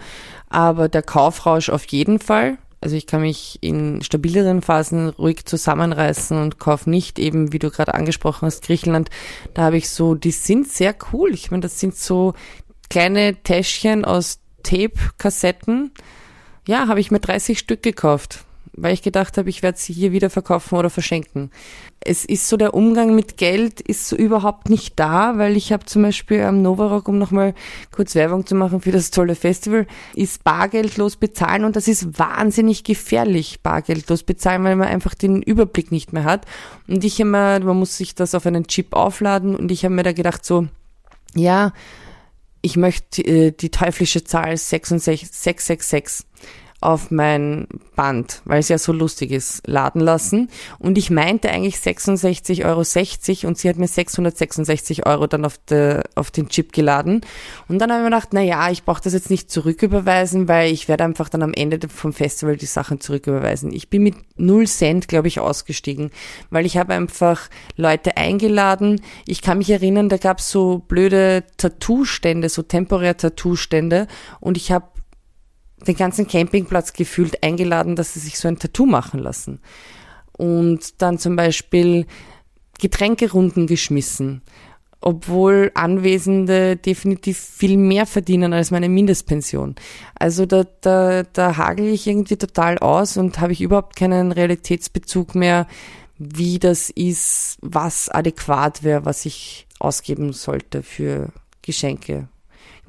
aber 0.49 0.89
der 0.89 1.03
Kaufrausch 1.03 1.69
auf 1.69 1.85
jeden 1.85 2.19
Fall. 2.19 2.57
Also 2.81 2.95
ich 2.95 3.07
kann 3.07 3.21
mich 3.21 3.59
in 3.61 4.01
stabileren 4.01 4.61
Phasen 4.61 5.09
ruhig 5.09 5.45
zusammenreißen 5.45 6.41
und 6.41 6.59
kaufe 6.59 6.89
nicht 6.89 7.19
eben, 7.19 7.51
wie 7.51 7.59
du 7.59 7.69
gerade 7.71 7.93
angesprochen 7.93 8.45
hast, 8.45 8.63
Griechenland. 8.63 9.09
Da 9.53 9.63
habe 9.63 9.77
ich 9.77 9.89
so, 9.89 10.15
die 10.15 10.31
sind 10.31 10.67
sehr 10.69 10.95
cool. 11.11 11.33
Ich 11.33 11.51
meine, 11.51 11.61
das 11.61 11.79
sind 11.79 11.95
so 11.95 12.33
kleine 12.89 13.35
Täschchen 13.43 14.05
aus 14.05 14.39
Tape-Kassetten. 14.63 15.91
Ja, 16.67 16.87
habe 16.87 17.01
ich 17.01 17.11
mir 17.11 17.19
30 17.19 17.59
Stück 17.59 17.83
gekauft 17.83 18.45
weil 18.81 18.93
ich 18.93 19.01
gedacht 19.01 19.37
habe, 19.37 19.49
ich 19.49 19.63
werde 19.63 19.77
sie 19.77 19.93
hier 19.93 20.11
wieder 20.11 20.29
verkaufen 20.29 20.77
oder 20.77 20.89
verschenken. 20.89 21.51
Es 21.99 22.25
ist 22.25 22.47
so, 22.47 22.57
der 22.57 22.73
Umgang 22.73 23.13
mit 23.13 23.37
Geld 23.37 23.81
ist 23.81 24.07
so 24.07 24.15
überhaupt 24.15 24.69
nicht 24.69 24.99
da, 24.99 25.37
weil 25.37 25.57
ich 25.57 25.71
habe 25.71 25.85
zum 25.85 26.01
Beispiel 26.03 26.41
am 26.43 26.61
Novarock, 26.61 27.07
um 27.07 27.17
nochmal 27.17 27.53
kurz 27.91 28.15
Werbung 28.15 28.45
zu 28.45 28.55
machen 28.55 28.81
für 28.81 28.91
das 28.91 29.11
tolle 29.11 29.35
Festival, 29.35 29.85
ist 30.15 30.43
bargeldlos 30.43 31.17
bezahlen 31.17 31.65
und 31.65 31.75
das 31.75 31.87
ist 31.87 32.17
wahnsinnig 32.17 32.83
gefährlich, 32.83 33.61
bargeldlos 33.61 34.23
bezahlen, 34.23 34.63
weil 34.63 34.75
man 34.75 34.87
einfach 34.87 35.13
den 35.13 35.41
Überblick 35.41 35.91
nicht 35.91 36.13
mehr 36.13 36.23
hat. 36.23 36.45
Und 36.87 37.03
ich 37.03 37.19
immer, 37.19 37.59
man 37.59 37.77
muss 37.77 37.97
sich 37.97 38.15
das 38.15 38.35
auf 38.35 38.45
einen 38.45 38.67
Chip 38.67 38.93
aufladen 38.93 39.55
und 39.55 39.71
ich 39.71 39.83
habe 39.83 39.95
mir 39.95 40.03
da 40.03 40.13
gedacht 40.13 40.45
so, 40.45 40.67
ja, 41.35 41.73
ich 42.61 42.75
möchte 42.75 43.21
äh, 43.21 43.51
die 43.51 43.69
teuflische 43.69 44.23
Zahl 44.23 44.55
66, 44.57 45.29
666 45.31 46.25
auf 46.81 47.11
mein 47.11 47.67
Band, 47.95 48.41
weil 48.45 48.59
es 48.59 48.69
ja 48.69 48.77
so 48.77 48.93
lustig 48.93 49.31
ist, 49.31 49.67
laden 49.67 49.99
lassen. 49.99 50.49
Und 50.77 50.97
ich 50.97 51.09
meinte 51.09 51.49
eigentlich 51.49 51.75
66,60 51.75 52.65
Euro 52.65 52.79
und 53.47 53.57
sie 53.57 53.67
hat 53.67 53.75
mir 53.75 53.87
666 53.87 55.05
Euro 55.05 55.27
dann 55.27 55.43
auf, 55.43 55.57
de, 55.57 56.01
auf 56.15 56.31
den 56.31 56.47
Chip 56.47 56.71
geladen. 56.71 57.21
Und 57.67 57.79
dann 57.79 57.91
habe 57.91 57.99
ich 57.99 58.03
mir 58.05 58.15
gedacht, 58.15 58.29
na 58.31 58.41
ja, 58.41 58.71
ich 58.71 58.83
brauche 58.83 59.01
das 59.01 59.11
jetzt 59.11 59.29
nicht 59.29 59.51
zurücküberweisen, 59.51 60.47
weil 60.47 60.71
ich 60.71 60.87
werde 60.87 61.03
einfach 61.03 61.27
dann 61.27 61.43
am 61.43 61.53
Ende 61.53 61.79
vom 61.89 62.13
Festival 62.13 62.55
die 62.55 62.65
Sachen 62.65 63.01
zurücküberweisen. 63.01 63.73
Ich 63.73 63.89
bin 63.89 64.03
mit 64.03 64.15
null 64.37 64.65
Cent, 64.65 65.09
glaube 65.09 65.27
ich, 65.27 65.41
ausgestiegen, 65.41 66.11
weil 66.49 66.65
ich 66.65 66.77
habe 66.77 66.93
einfach 66.93 67.49
Leute 67.75 68.15
eingeladen. 68.15 69.01
Ich 69.25 69.41
kann 69.41 69.57
mich 69.57 69.69
erinnern, 69.69 70.07
da 70.07 70.17
gab 70.17 70.39
es 70.39 70.49
so 70.49 70.79
blöde 70.87 71.43
Tattoo-Stände, 71.57 72.47
so 72.47 72.61
temporär 72.61 73.17
Tattoo-Stände 73.17 74.07
und 74.39 74.55
ich 74.55 74.71
habe 74.71 74.85
den 75.87 75.95
ganzen 75.95 76.27
Campingplatz 76.27 76.93
gefühlt 76.93 77.43
eingeladen, 77.43 77.95
dass 77.95 78.13
sie 78.13 78.19
sich 78.19 78.37
so 78.37 78.47
ein 78.47 78.59
Tattoo 78.59 78.85
machen 78.85 79.19
lassen. 79.19 79.59
Und 80.31 81.01
dann 81.01 81.17
zum 81.17 81.35
Beispiel 81.35 82.05
Getränkerunden 82.79 83.67
geschmissen. 83.67 84.41
obwohl 85.01 85.71
Anwesende 85.75 86.75
definitiv 86.75 87.37
viel 87.37 87.77
mehr 87.77 88.05
verdienen 88.05 88.53
als 88.53 88.71
meine 88.71 88.89
Mindestpension. 88.89 89.75
Also 90.15 90.45
da, 90.45 90.65
da, 90.81 91.23
da 91.23 91.57
hagel 91.57 91.87
ich 91.87 92.05
irgendwie 92.07 92.35
total 92.35 92.77
aus 92.79 93.15
und 93.15 93.39
habe 93.39 93.53
ich 93.53 93.61
überhaupt 93.61 93.95
keinen 93.95 94.31
Realitätsbezug 94.31 95.35
mehr, 95.35 95.67
wie 96.17 96.59
das 96.59 96.89
ist, 96.89 97.57
was 97.61 98.09
adäquat 98.09 98.83
wäre, 98.83 99.05
was 99.05 99.25
ich 99.25 99.67
ausgeben 99.79 100.33
sollte 100.33 100.83
für 100.83 101.29
Geschenke. 101.61 102.27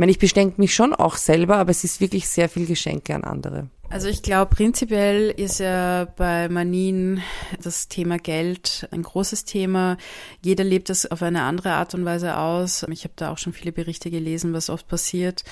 Ich 0.01 0.03
meine, 0.03 0.13
ich 0.13 0.19
beschenke 0.19 0.59
mich 0.59 0.75
schon 0.75 0.95
auch 0.95 1.17
selber, 1.17 1.59
aber 1.59 1.73
es 1.73 1.85
ist 1.85 2.01
wirklich 2.01 2.27
sehr 2.27 2.49
viel 2.49 2.65
Geschenke 2.65 3.15
an 3.15 3.23
andere. 3.23 3.69
Also 3.91 4.09
ich 4.09 4.23
glaube, 4.23 4.55
prinzipiell 4.55 5.29
ist 5.29 5.61
ja 5.61 6.07
bei 6.17 6.49
Manien 6.49 7.21
das 7.63 7.89
Thema 7.89 8.17
Geld 8.17 8.89
ein 8.93 9.03
großes 9.03 9.45
Thema. 9.45 9.99
Jeder 10.43 10.65
lebt 10.65 10.89
das 10.89 11.05
auf 11.11 11.23
eine 11.23 11.43
andere 11.43 11.73
Art 11.73 11.93
und 11.93 12.07
Weise 12.07 12.39
aus. 12.39 12.87
Ich 12.91 13.05
habe 13.05 13.13
da 13.15 13.31
auch 13.31 13.37
schon 13.37 13.53
viele 13.53 13.73
Berichte 13.73 14.11
gelesen, 14.11 14.55
was 14.55 14.71
oft 14.71 14.89
passiert. 14.89 15.45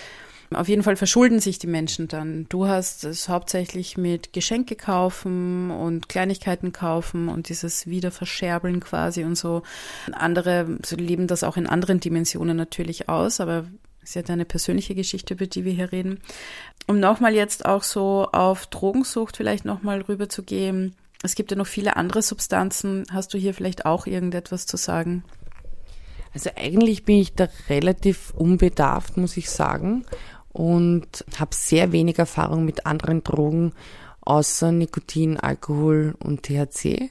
Auf 0.54 0.68
jeden 0.68 0.82
Fall 0.82 0.96
verschulden 0.96 1.40
sich 1.40 1.58
die 1.58 1.66
Menschen 1.66 2.08
dann. 2.08 2.46
Du 2.48 2.66
hast 2.66 3.04
es 3.04 3.28
hauptsächlich 3.28 3.98
mit 3.98 4.32
Geschenke 4.32 4.76
kaufen 4.76 5.70
und 5.70 6.08
Kleinigkeiten 6.08 6.72
kaufen 6.72 7.28
und 7.28 7.50
dieses 7.50 7.86
Wiederverscherbeln 7.86 8.80
quasi 8.80 9.24
und 9.24 9.36
so. 9.36 9.62
Andere 10.10 10.78
leben 10.96 11.26
das 11.26 11.44
auch 11.44 11.58
in 11.58 11.66
anderen 11.66 12.00
Dimensionen 12.00 12.56
natürlich 12.56 13.10
aus, 13.10 13.40
aber 13.40 13.66
ist 14.08 14.14
ja 14.14 14.22
deine 14.22 14.46
persönliche 14.46 14.94
Geschichte, 14.94 15.34
über 15.34 15.46
die 15.46 15.66
wir 15.66 15.72
hier 15.72 15.92
reden. 15.92 16.20
Um 16.86 16.98
nochmal 16.98 17.34
jetzt 17.34 17.66
auch 17.66 17.82
so 17.82 18.26
auf 18.32 18.66
Drogensucht 18.66 19.36
vielleicht 19.36 19.66
nochmal 19.66 20.00
rüber 20.00 20.30
zu 20.30 20.42
gehen. 20.42 20.94
Es 21.22 21.34
gibt 21.34 21.50
ja 21.50 21.58
noch 21.58 21.66
viele 21.66 21.96
andere 21.96 22.22
Substanzen. 22.22 23.04
Hast 23.12 23.34
du 23.34 23.38
hier 23.38 23.52
vielleicht 23.52 23.84
auch 23.84 24.06
irgendetwas 24.06 24.64
zu 24.64 24.78
sagen? 24.78 25.24
Also 26.32 26.48
eigentlich 26.56 27.04
bin 27.04 27.18
ich 27.18 27.34
da 27.34 27.48
relativ 27.68 28.32
unbedarft, 28.34 29.18
muss 29.18 29.36
ich 29.36 29.50
sagen, 29.50 30.06
und 30.52 31.24
habe 31.38 31.54
sehr 31.54 31.92
wenig 31.92 32.18
Erfahrung 32.18 32.64
mit 32.64 32.86
anderen 32.86 33.22
Drogen 33.22 33.72
außer 34.22 34.72
Nikotin, 34.72 35.36
Alkohol 35.36 36.14
und 36.18 36.44
THC. 36.44 37.10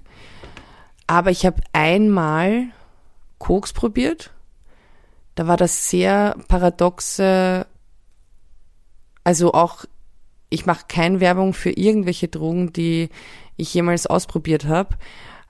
Aber 1.06 1.30
ich 1.30 1.46
habe 1.46 1.62
einmal 1.74 2.70
Koks 3.38 3.72
probiert 3.74 4.32
da 5.38 5.46
war 5.46 5.56
das 5.56 5.90
sehr 5.90 6.36
paradoxe, 6.48 7.68
also 9.24 9.54
auch, 9.54 9.86
ich 10.50 10.66
mache 10.66 10.86
keine 10.88 11.20
Werbung 11.20 11.54
für 11.54 11.70
irgendwelche 11.70 12.28
Drogen, 12.28 12.74
die 12.74 13.10
ich 13.56 13.72
jemals 13.72 14.08
ausprobiert 14.08 14.66
habe. 14.66 14.96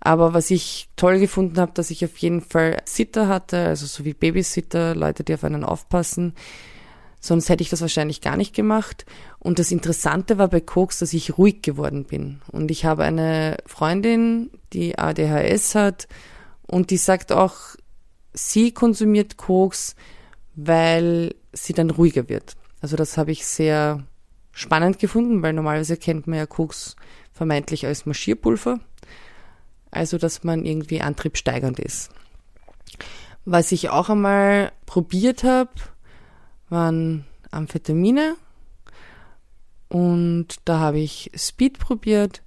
Aber 0.01 0.33
was 0.33 0.51
ich 0.51 0.89
toll 0.97 1.19
gefunden 1.19 1.57
habe, 1.57 1.71
dass 1.73 1.89
ich 1.89 2.03
auf 2.03 2.17
jeden 2.17 2.41
Fall 2.41 2.81
Sitter 2.83 3.29
hatte, 3.29 3.59
also 3.65 3.85
so 3.85 4.03
wie 4.03 4.13
Babysitter, 4.13 4.93
Leute, 4.93 5.23
die 5.23 5.33
auf 5.33 5.45
einen 5.45 5.63
aufpassen. 5.63 6.33
Sonst 7.21 7.47
hätte 7.47 7.63
ich 7.63 7.69
das 7.69 7.81
wahrscheinlich 7.81 8.19
gar 8.19 8.35
nicht 8.35 8.53
gemacht. 8.53 9.05
Und 9.39 9.57
das 9.57 9.71
Interessante 9.71 10.37
war 10.37 10.49
bei 10.49 10.59
Koks, 10.59 10.99
dass 10.99 11.13
ich 11.13 11.37
ruhig 11.37 11.61
geworden 11.61 12.03
bin. 12.03 12.41
Und 12.51 12.71
ich 12.71 12.83
habe 12.83 13.03
eine 13.03 13.57
Freundin, 13.65 14.51
die 14.73 14.99
ADHS 14.99 15.75
hat 15.75 16.09
und 16.67 16.91
die 16.91 16.97
sagt 16.97 17.31
auch, 17.31 17.77
sie 18.37 18.71
konsumiert 18.71 19.37
Koks, 19.37 19.95
weil 20.55 21.35
sie 21.53 21.73
dann 21.73 21.89
ruhiger 21.89 22.29
wird. 22.29 22.55
Also 22.81 22.95
das 22.95 23.17
habe 23.17 23.31
ich 23.31 23.45
sehr 23.45 24.03
spannend 24.51 24.99
gefunden, 24.99 25.41
weil 25.41 25.53
normalerweise 25.53 25.97
kennt 25.97 26.27
man 26.27 26.39
ja 26.39 26.45
Koks 26.45 26.95
vermeintlich 27.33 27.85
als 27.85 28.05
Marschierpulver. 28.05 28.79
Also 29.91 30.17
dass 30.17 30.43
man 30.43 30.65
irgendwie 30.65 31.01
antriebssteigernd 31.01 31.79
ist. 31.79 32.09
Was 33.45 33.71
ich 33.71 33.89
auch 33.89 34.09
einmal 34.09 34.71
probiert 34.85 35.43
habe, 35.43 35.71
waren 36.69 37.25
Amphetamine. 37.49 38.35
Und 39.89 40.57
da 40.65 40.79
habe 40.79 40.99
ich 40.99 41.31
Speed 41.35 41.79
probiert 41.79 42.41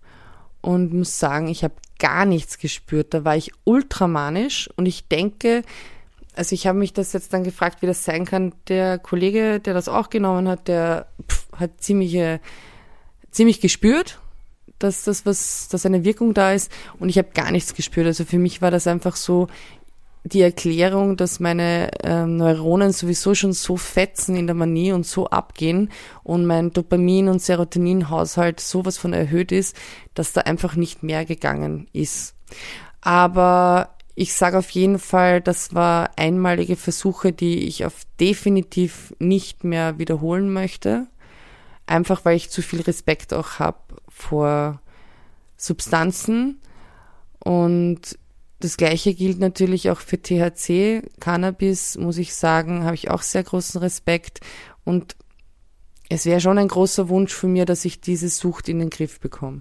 und 0.60 0.92
muss 0.92 1.18
sagen, 1.18 1.48
ich 1.48 1.64
habe 1.64 1.74
gar 1.98 2.24
nichts 2.24 2.58
gespürt. 2.58 3.14
Da 3.14 3.24
war 3.24 3.36
ich 3.36 3.52
ultramanisch 3.64 4.68
und 4.76 4.86
ich 4.86 5.08
denke, 5.08 5.62
also 6.34 6.54
ich 6.54 6.66
habe 6.66 6.78
mich 6.78 6.92
das 6.92 7.12
jetzt 7.12 7.32
dann 7.32 7.44
gefragt, 7.44 7.82
wie 7.82 7.86
das 7.86 8.04
sein 8.04 8.24
kann. 8.24 8.54
Der 8.68 8.98
Kollege, 8.98 9.60
der 9.60 9.74
das 9.74 9.88
auch 9.88 10.10
genommen 10.10 10.48
hat, 10.48 10.68
der 10.68 11.06
pff, 11.28 11.46
hat 11.52 11.82
ziemlich, 11.82 12.16
ziemlich 13.30 13.60
gespürt, 13.60 14.18
dass 14.78 15.04
das 15.04 15.26
was, 15.26 15.68
dass 15.68 15.86
eine 15.86 16.04
Wirkung 16.04 16.34
da 16.34 16.52
ist 16.52 16.72
und 16.98 17.08
ich 17.08 17.18
habe 17.18 17.28
gar 17.34 17.50
nichts 17.50 17.74
gespürt. 17.74 18.06
Also 18.06 18.24
für 18.24 18.38
mich 18.38 18.62
war 18.62 18.70
das 18.70 18.86
einfach 18.86 19.16
so, 19.16 19.48
die 20.24 20.42
Erklärung, 20.42 21.16
dass 21.16 21.40
meine 21.40 21.90
ähm, 22.02 22.36
Neuronen 22.36 22.92
sowieso 22.92 23.34
schon 23.34 23.52
so 23.52 23.76
fetzen 23.76 24.36
in 24.36 24.46
der 24.46 24.54
Manie 24.54 24.92
und 24.92 25.06
so 25.06 25.28
abgehen 25.28 25.90
und 26.22 26.46
mein 26.46 26.72
Dopamin- 26.72 27.28
und 27.28 27.40
Serotoninhaushalt 27.40 28.60
sowas 28.60 28.98
von 28.98 29.12
erhöht 29.12 29.50
ist, 29.50 29.76
dass 30.14 30.32
da 30.32 30.42
einfach 30.42 30.76
nicht 30.76 31.02
mehr 31.02 31.24
gegangen 31.24 31.88
ist. 31.92 32.34
Aber 33.00 33.94
ich 34.14 34.34
sage 34.34 34.58
auf 34.58 34.68
jeden 34.70 34.98
Fall, 34.98 35.40
das 35.40 35.74
war 35.74 36.10
einmalige 36.16 36.76
Versuche, 36.76 37.32
die 37.32 37.66
ich 37.66 37.86
auf 37.86 38.02
definitiv 38.18 39.14
nicht 39.18 39.64
mehr 39.64 39.98
wiederholen 39.98 40.52
möchte. 40.52 41.06
Einfach 41.86 42.24
weil 42.26 42.36
ich 42.36 42.50
zu 42.50 42.60
viel 42.60 42.82
Respekt 42.82 43.32
auch 43.32 43.58
habe 43.58 43.78
vor 44.08 44.82
Substanzen 45.56 46.60
und 47.42 48.18
das 48.60 48.76
gleiche 48.76 49.14
gilt 49.14 49.38
natürlich 49.38 49.90
auch 49.90 50.00
für 50.00 50.20
THC. 50.20 51.02
Cannabis, 51.18 51.96
muss 51.96 52.18
ich 52.18 52.34
sagen, 52.34 52.84
habe 52.84 52.94
ich 52.94 53.10
auch 53.10 53.22
sehr 53.22 53.42
großen 53.42 53.80
Respekt. 53.80 54.40
Und 54.84 55.16
es 56.10 56.26
wäre 56.26 56.40
schon 56.40 56.58
ein 56.58 56.68
großer 56.68 57.08
Wunsch 57.08 57.32
von 57.32 57.52
mir, 57.52 57.64
dass 57.64 57.86
ich 57.86 58.02
diese 58.02 58.28
Sucht 58.28 58.68
in 58.68 58.78
den 58.78 58.90
Griff 58.90 59.18
bekomme. 59.18 59.60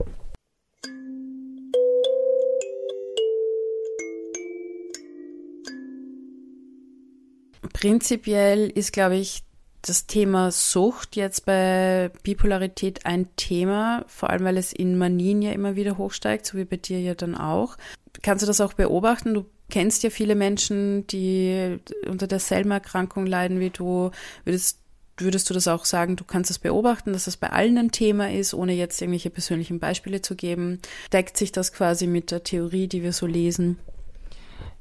Prinzipiell 7.71 8.69
ist, 8.69 8.91
glaube 8.91 9.15
ich, 9.15 9.43
das 9.81 10.07
Thema 10.07 10.51
Sucht 10.51 11.15
jetzt 11.15 11.45
bei 11.45 12.11
Bipolarität 12.23 13.05
ein 13.05 13.33
Thema, 13.37 14.03
vor 14.07 14.29
allem 14.29 14.43
weil 14.43 14.57
es 14.57 14.73
in 14.73 14.97
Manien 14.97 15.41
ja 15.41 15.51
immer 15.51 15.75
wieder 15.75 15.97
hochsteigt, 15.97 16.45
so 16.45 16.57
wie 16.57 16.65
bei 16.65 16.75
dir 16.75 16.99
ja 16.99 17.15
dann 17.15 17.35
auch. 17.35 17.77
Kannst 18.21 18.43
du 18.43 18.47
das 18.47 18.61
auch 18.61 18.73
beobachten? 18.73 19.33
Du 19.33 19.45
kennst 19.69 20.03
ja 20.03 20.09
viele 20.09 20.35
Menschen, 20.35 21.07
die 21.07 21.79
unter 22.07 22.27
derselben 22.27 22.71
Erkrankung 22.71 23.25
leiden 23.25 23.59
wie 23.59 23.69
du. 23.69 24.11
Würdest, 24.43 24.79
würdest 25.17 25.49
du 25.49 25.53
das 25.53 25.67
auch 25.67 25.85
sagen, 25.85 26.15
du 26.15 26.23
kannst 26.23 26.49
das 26.49 26.59
beobachten, 26.59 27.13
dass 27.13 27.25
das 27.25 27.37
bei 27.37 27.49
allen 27.49 27.77
ein 27.77 27.91
Thema 27.91 28.31
ist, 28.31 28.53
ohne 28.53 28.73
jetzt 28.73 29.01
irgendwelche 29.01 29.29
persönlichen 29.29 29.79
Beispiele 29.79 30.21
zu 30.21 30.35
geben? 30.35 30.79
Deckt 31.13 31.37
sich 31.37 31.51
das 31.51 31.71
quasi 31.71 32.07
mit 32.07 32.31
der 32.31 32.43
Theorie, 32.43 32.87
die 32.87 33.03
wir 33.03 33.13
so 33.13 33.25
lesen? 33.25 33.77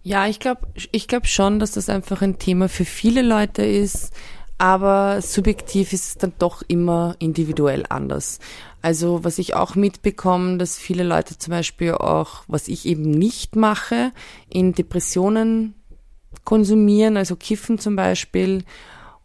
Ja, 0.03 0.27
ich 0.27 0.41
glaube 0.41 0.67
ich 0.93 1.09
glaub 1.09 1.27
schon, 1.27 1.59
dass 1.59 1.73
das 1.73 1.89
einfach 1.89 2.23
ein 2.23 2.39
Thema 2.39 2.69
für 2.69 2.85
viele 2.85 3.23
Leute 3.23 3.65
ist 3.65 4.13
aber 4.59 5.23
subjektiv 5.23 5.93
ist 5.93 6.07
es 6.07 6.15
dann 6.17 6.33
doch 6.39 6.63
immer 6.67 7.15
individuell 7.21 7.85
anders. 7.89 8.41
Also 8.83 9.25
was 9.25 9.39
ich 9.39 9.55
auch 9.55 9.77
mitbekomme, 9.77 10.59
dass 10.59 10.79
viele 10.79 11.05
Leute 11.05 11.39
zum 11.39 11.53
Beispiel 11.53 11.93
auch, 11.93 12.43
was 12.49 12.69
ich 12.69 12.87
eben 12.87 13.11
nicht 13.11 13.57
mache, 13.57 14.13
in 14.49 14.73
Depressionen 14.73 15.75
konsumieren, 16.45 17.17
also 17.17 17.37
kiffen 17.37 17.79
zum 17.79 17.97
Beispiel, 17.97 18.65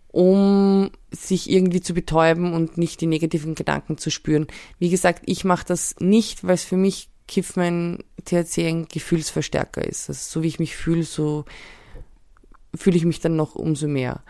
um 0.07 0.91
sich 1.09 1.49
irgendwie 1.49 1.81
zu 1.81 1.93
betäuben 1.93 2.53
und 2.53 2.77
nicht 2.77 3.01
die 3.01 3.07
negativen 3.07 3.55
Gedanken 3.55 3.97
zu 3.97 4.11
spüren. 4.11 4.47
Wie 4.77 4.89
gesagt, 4.89 5.23
ich 5.25 5.43
mache 5.43 5.65
das 5.67 5.95
nicht, 5.99 6.43
weil 6.43 6.55
es 6.55 6.63
für 6.63 6.77
mich 6.77 7.09
Kiffen 7.27 7.63
ein 7.63 8.03
THC 8.25 8.67
ein 8.67 8.87
Gefühlsverstärker 8.87 9.83
ist. 9.83 10.09
Also 10.09 10.19
so 10.21 10.43
wie 10.43 10.47
ich 10.47 10.59
mich 10.59 10.75
fühle, 10.75 11.03
so 11.03 11.45
fühle 12.75 12.97
ich 12.97 13.05
mich 13.05 13.21
dann 13.21 13.35
noch 13.35 13.55
umso 13.55 13.87
mehr. 13.87 14.23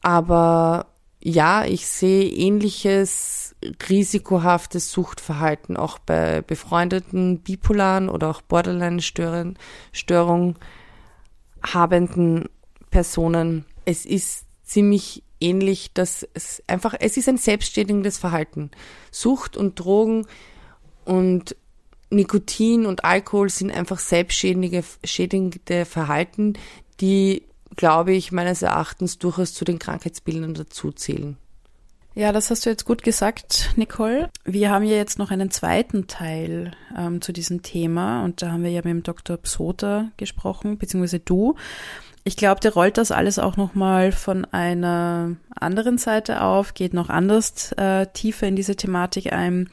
Aber 0.00 0.86
ja, 1.22 1.64
ich 1.64 1.86
sehe 1.86 2.24
ähnliches 2.24 3.54
risikohaftes 3.88 4.90
Suchtverhalten 4.90 5.76
auch 5.76 5.98
bei 5.98 6.40
befreundeten 6.40 7.40
bipolaren 7.40 8.08
oder 8.08 8.30
auch 8.30 8.40
Borderline-Störung 8.40 9.56
habenden 11.62 12.48
Personen. 12.90 13.66
Es 13.84 14.06
ist 14.06 14.46
ziemlich 14.62 15.22
ähnlich, 15.40 15.92
dass 15.92 16.26
es 16.32 16.62
einfach, 16.66 16.94
es 16.98 17.16
ist 17.16 17.28
ein 17.28 17.36
selbstständiges 17.36 18.18
Verhalten. 18.18 18.70
Sucht 19.10 19.56
und 19.56 19.78
Drogen 19.78 20.26
und 21.04 21.54
Nikotin 22.10 22.86
und 22.86 23.04
Alkohol 23.04 23.50
sind 23.50 23.70
einfach 23.70 23.98
selbstschädigende 23.98 24.84
schädigende 25.04 25.84
Verhalten, 25.84 26.54
die 27.00 27.44
glaube 27.76 28.12
ich, 28.12 28.32
meines 28.32 28.62
Erachtens 28.62 29.18
durchaus 29.18 29.54
zu 29.54 29.64
den 29.64 29.78
Krankheitsbildern 29.78 30.54
dazuzählen. 30.54 31.36
Ja, 32.14 32.32
das 32.32 32.50
hast 32.50 32.66
du 32.66 32.70
jetzt 32.70 32.84
gut 32.84 33.02
gesagt, 33.02 33.70
Nicole. 33.76 34.30
Wir 34.44 34.70
haben 34.70 34.84
ja 34.84 34.96
jetzt 34.96 35.18
noch 35.18 35.30
einen 35.30 35.50
zweiten 35.50 36.08
Teil 36.08 36.72
ähm, 36.96 37.20
zu 37.20 37.32
diesem 37.32 37.62
Thema 37.62 38.24
und 38.24 38.42
da 38.42 38.50
haben 38.50 38.64
wir 38.64 38.70
ja 38.70 38.80
mit 38.80 38.92
dem 38.92 39.02
Dr. 39.04 39.36
Psoter 39.36 40.10
gesprochen, 40.16 40.76
beziehungsweise 40.76 41.20
du. 41.20 41.54
ich 42.24 42.36
glaube, 42.36 42.60
der 42.60 42.74
rollt 42.74 42.98
das 42.98 43.12
alles 43.12 43.38
auch 43.38 43.56
nochmal 43.56 44.10
von 44.12 44.44
einer 44.44 45.36
anderen 45.54 45.98
Seite 45.98 46.42
auf, 46.42 46.74
geht 46.74 46.94
noch 46.94 47.10
anders 47.10 47.72
äh, 47.72 48.06
tiefer 48.12 48.48
in 48.48 48.56
diese 48.56 48.76
Thematik 48.76 49.32
ein. 49.32 49.70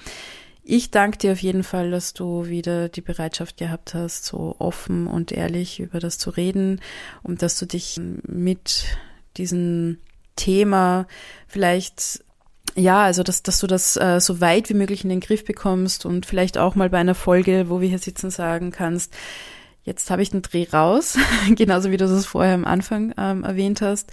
Ich 0.70 0.92
danke 0.92 1.18
dir 1.18 1.32
auf 1.32 1.40
jeden 1.40 1.64
Fall, 1.64 1.92
dass 1.92 2.14
du 2.14 2.48
wieder 2.48 2.90
die 2.90 3.00
Bereitschaft 3.00 3.56
gehabt 3.56 3.94
hast, 3.94 4.26
so 4.26 4.54
offen 4.60 5.08
und 5.08 5.32
ehrlich 5.32 5.80
über 5.80 6.02
das 6.02 6.18
zu 6.18 6.30
reden 6.30 6.82
und 7.24 7.42
dass 7.42 7.58
du 7.58 7.66
dich 7.66 7.98
mit 8.24 8.84
diesem 9.38 10.00
Thema 10.36 11.08
vielleicht 11.48 12.22
ja, 12.76 13.02
also 13.02 13.24
dass, 13.24 13.44
dass 13.44 13.60
du 13.60 13.68
das 13.68 13.96
äh, 13.96 14.20
so 14.20 14.42
weit 14.42 14.70
wie 14.70 14.74
möglich 14.74 15.06
in 15.06 15.10
den 15.10 15.22
Griff 15.22 15.46
bekommst 15.46 16.06
und 16.06 16.26
vielleicht 16.26 16.58
auch 16.58 16.76
mal 16.76 16.90
bei 16.90 16.98
einer 16.98 17.16
Folge, 17.16 17.70
wo 17.70 17.80
wir 17.80 17.88
hier 17.88 17.98
sitzen, 17.98 18.30
sagen 18.30 18.72
kannst, 18.72 19.16
jetzt 19.86 20.12
habe 20.12 20.22
ich 20.22 20.32
den 20.32 20.42
Dreh 20.42 20.68
raus, 20.74 21.18
genauso 21.56 21.92
wie 21.92 21.98
du 21.98 22.04
es 22.04 22.26
vorher 22.26 22.56
am 22.56 22.66
Anfang 22.66 23.14
ähm, 23.18 23.46
erwähnt 23.46 23.82
hast, 23.82 24.12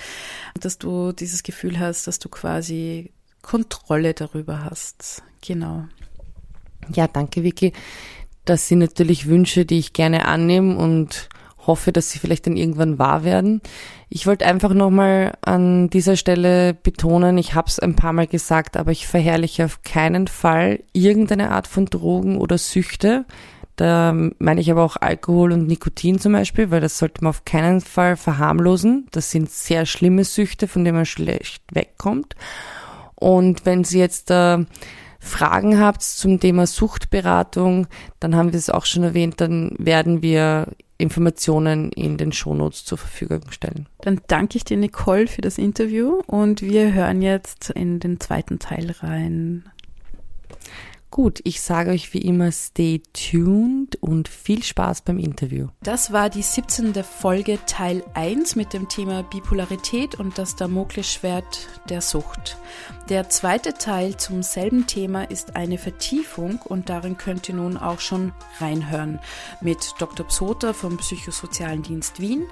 dass 0.60 0.78
du 0.78 1.10
dieses 1.10 1.42
Gefühl 1.42 1.80
hast, 1.80 2.06
dass 2.06 2.20
du 2.20 2.28
quasi 2.28 3.12
Kontrolle 3.42 4.14
darüber 4.14 4.64
hast. 4.64 5.24
Genau. 5.40 5.86
Ja, 6.92 7.08
danke, 7.08 7.42
Vicky. 7.42 7.72
Das 8.44 8.68
sind 8.68 8.80
natürlich 8.80 9.26
Wünsche, 9.26 9.64
die 9.64 9.78
ich 9.78 9.92
gerne 9.92 10.26
annehme 10.26 10.76
und 10.76 11.28
hoffe, 11.66 11.92
dass 11.92 12.10
sie 12.10 12.18
vielleicht 12.18 12.46
dann 12.46 12.56
irgendwann 12.56 12.98
wahr 12.98 13.24
werden. 13.24 13.62
Ich 14.08 14.26
wollte 14.26 14.46
einfach 14.46 14.74
nochmal 14.74 15.32
an 15.40 15.88
dieser 15.88 16.16
Stelle 16.16 16.74
betonen, 16.74 17.38
ich 17.38 17.54
habe 17.54 17.68
es 17.68 17.78
ein 17.78 17.96
paar 17.96 18.12
Mal 18.12 18.26
gesagt, 18.26 18.76
aber 18.76 18.92
ich 18.92 19.06
verherrliche 19.06 19.64
auf 19.64 19.82
keinen 19.82 20.28
Fall 20.28 20.80
irgendeine 20.92 21.50
Art 21.50 21.66
von 21.66 21.86
Drogen 21.86 22.38
oder 22.38 22.58
Süchte. 22.58 23.24
Da 23.76 24.14
meine 24.38 24.60
ich 24.60 24.70
aber 24.70 24.84
auch 24.84 24.96
Alkohol 25.00 25.52
und 25.52 25.66
Nikotin 25.66 26.20
zum 26.20 26.32
Beispiel, 26.32 26.70
weil 26.70 26.80
das 26.80 26.98
sollte 26.98 27.24
man 27.24 27.30
auf 27.30 27.44
keinen 27.44 27.80
Fall 27.80 28.16
verharmlosen. 28.16 29.08
Das 29.10 29.30
sind 29.30 29.50
sehr 29.50 29.84
schlimme 29.84 30.22
Süchte, 30.24 30.68
von 30.68 30.84
denen 30.84 30.98
man 30.98 31.06
schlecht 31.06 31.62
wegkommt. 31.72 32.36
Und 33.16 33.66
wenn 33.66 33.82
Sie 33.82 33.98
jetzt 33.98 34.30
äh, 34.30 34.64
Fragen 35.24 35.80
habt 35.80 36.02
zum 36.02 36.38
Thema 36.38 36.66
Suchtberatung, 36.66 37.86
dann 38.20 38.36
haben 38.36 38.52
wir 38.52 38.58
es 38.58 38.70
auch 38.70 38.84
schon 38.84 39.02
erwähnt, 39.02 39.40
dann 39.40 39.74
werden 39.78 40.22
wir 40.22 40.68
Informationen 40.98 41.90
in 41.92 42.16
den 42.18 42.30
Shownotes 42.32 42.84
zur 42.84 42.98
Verfügung 42.98 43.50
stellen. 43.50 43.88
Dann 44.02 44.20
danke 44.28 44.58
ich 44.58 44.64
dir, 44.64 44.76
Nicole, 44.76 45.26
für 45.26 45.40
das 45.40 45.58
Interview 45.58 46.20
und 46.26 46.62
wir 46.62 46.92
hören 46.92 47.22
jetzt 47.22 47.70
in 47.70 48.00
den 48.00 48.20
zweiten 48.20 48.58
Teil 48.58 48.94
rein. 49.00 49.64
Gut, 51.14 51.38
ich 51.44 51.60
sage 51.60 51.92
euch 51.92 52.12
wie 52.12 52.22
immer, 52.22 52.50
stay 52.50 53.00
tuned 53.12 53.94
und 54.02 54.26
viel 54.26 54.64
Spaß 54.64 55.02
beim 55.02 55.20
Interview. 55.20 55.68
Das 55.80 56.12
war 56.12 56.28
die 56.28 56.42
17. 56.42 56.92
Folge 57.04 57.60
Teil 57.66 58.02
1 58.14 58.56
mit 58.56 58.72
dem 58.72 58.88
Thema 58.88 59.22
Bipolarität 59.22 60.16
und 60.16 60.38
das 60.38 60.56
Damoklesschwert 60.56 61.68
der 61.88 62.00
Sucht. 62.00 62.58
Der 63.08 63.28
zweite 63.28 63.74
Teil 63.74 64.16
zum 64.16 64.42
selben 64.42 64.88
Thema 64.88 65.22
ist 65.22 65.54
eine 65.54 65.78
Vertiefung 65.78 66.58
und 66.64 66.88
darin 66.88 67.16
könnt 67.16 67.48
ihr 67.48 67.54
nun 67.54 67.76
auch 67.76 68.00
schon 68.00 68.32
reinhören 68.58 69.20
mit 69.60 69.94
Dr. 70.00 70.26
Psoter 70.26 70.74
vom 70.74 70.96
Psychosozialen 70.96 71.84
Dienst 71.84 72.18
Wien, 72.18 72.42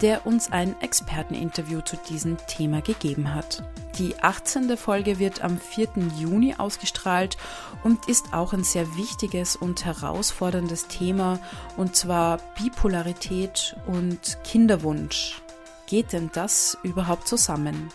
der 0.00 0.26
uns 0.26 0.50
ein 0.50 0.80
Experteninterview 0.80 1.80
zu 1.82 1.96
diesem 1.96 2.36
Thema 2.46 2.80
gegeben 2.80 3.34
hat. 3.34 3.62
Die 3.98 4.18
18. 4.20 4.76
Folge 4.76 5.18
wird 5.18 5.44
am 5.44 5.58
4. 5.58 5.88
Juni 6.18 6.54
ausgestrahlt 6.56 7.36
und 7.84 8.08
ist 8.08 8.32
auch 8.32 8.52
ein 8.52 8.64
sehr 8.64 8.96
wichtiges 8.96 9.54
und 9.56 9.84
herausforderndes 9.84 10.88
Thema, 10.88 11.38
und 11.76 11.94
zwar 11.94 12.38
Bipolarität 12.58 13.76
und 13.86 14.38
Kinderwunsch. 14.44 15.42
Geht 15.86 16.12
denn 16.12 16.30
das 16.32 16.78
überhaupt 16.82 17.28
zusammen? 17.28 17.90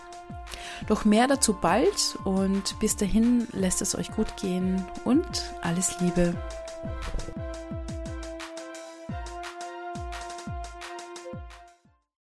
Doch 0.88 1.04
mehr 1.04 1.28
dazu 1.28 1.54
bald 1.54 2.18
und 2.24 2.80
bis 2.80 2.96
dahin 2.96 3.48
lässt 3.52 3.82
es 3.82 3.96
euch 3.96 4.12
gut 4.12 4.38
gehen 4.38 4.86
und 5.04 5.26
alles 5.62 6.00
Liebe. 6.00 6.36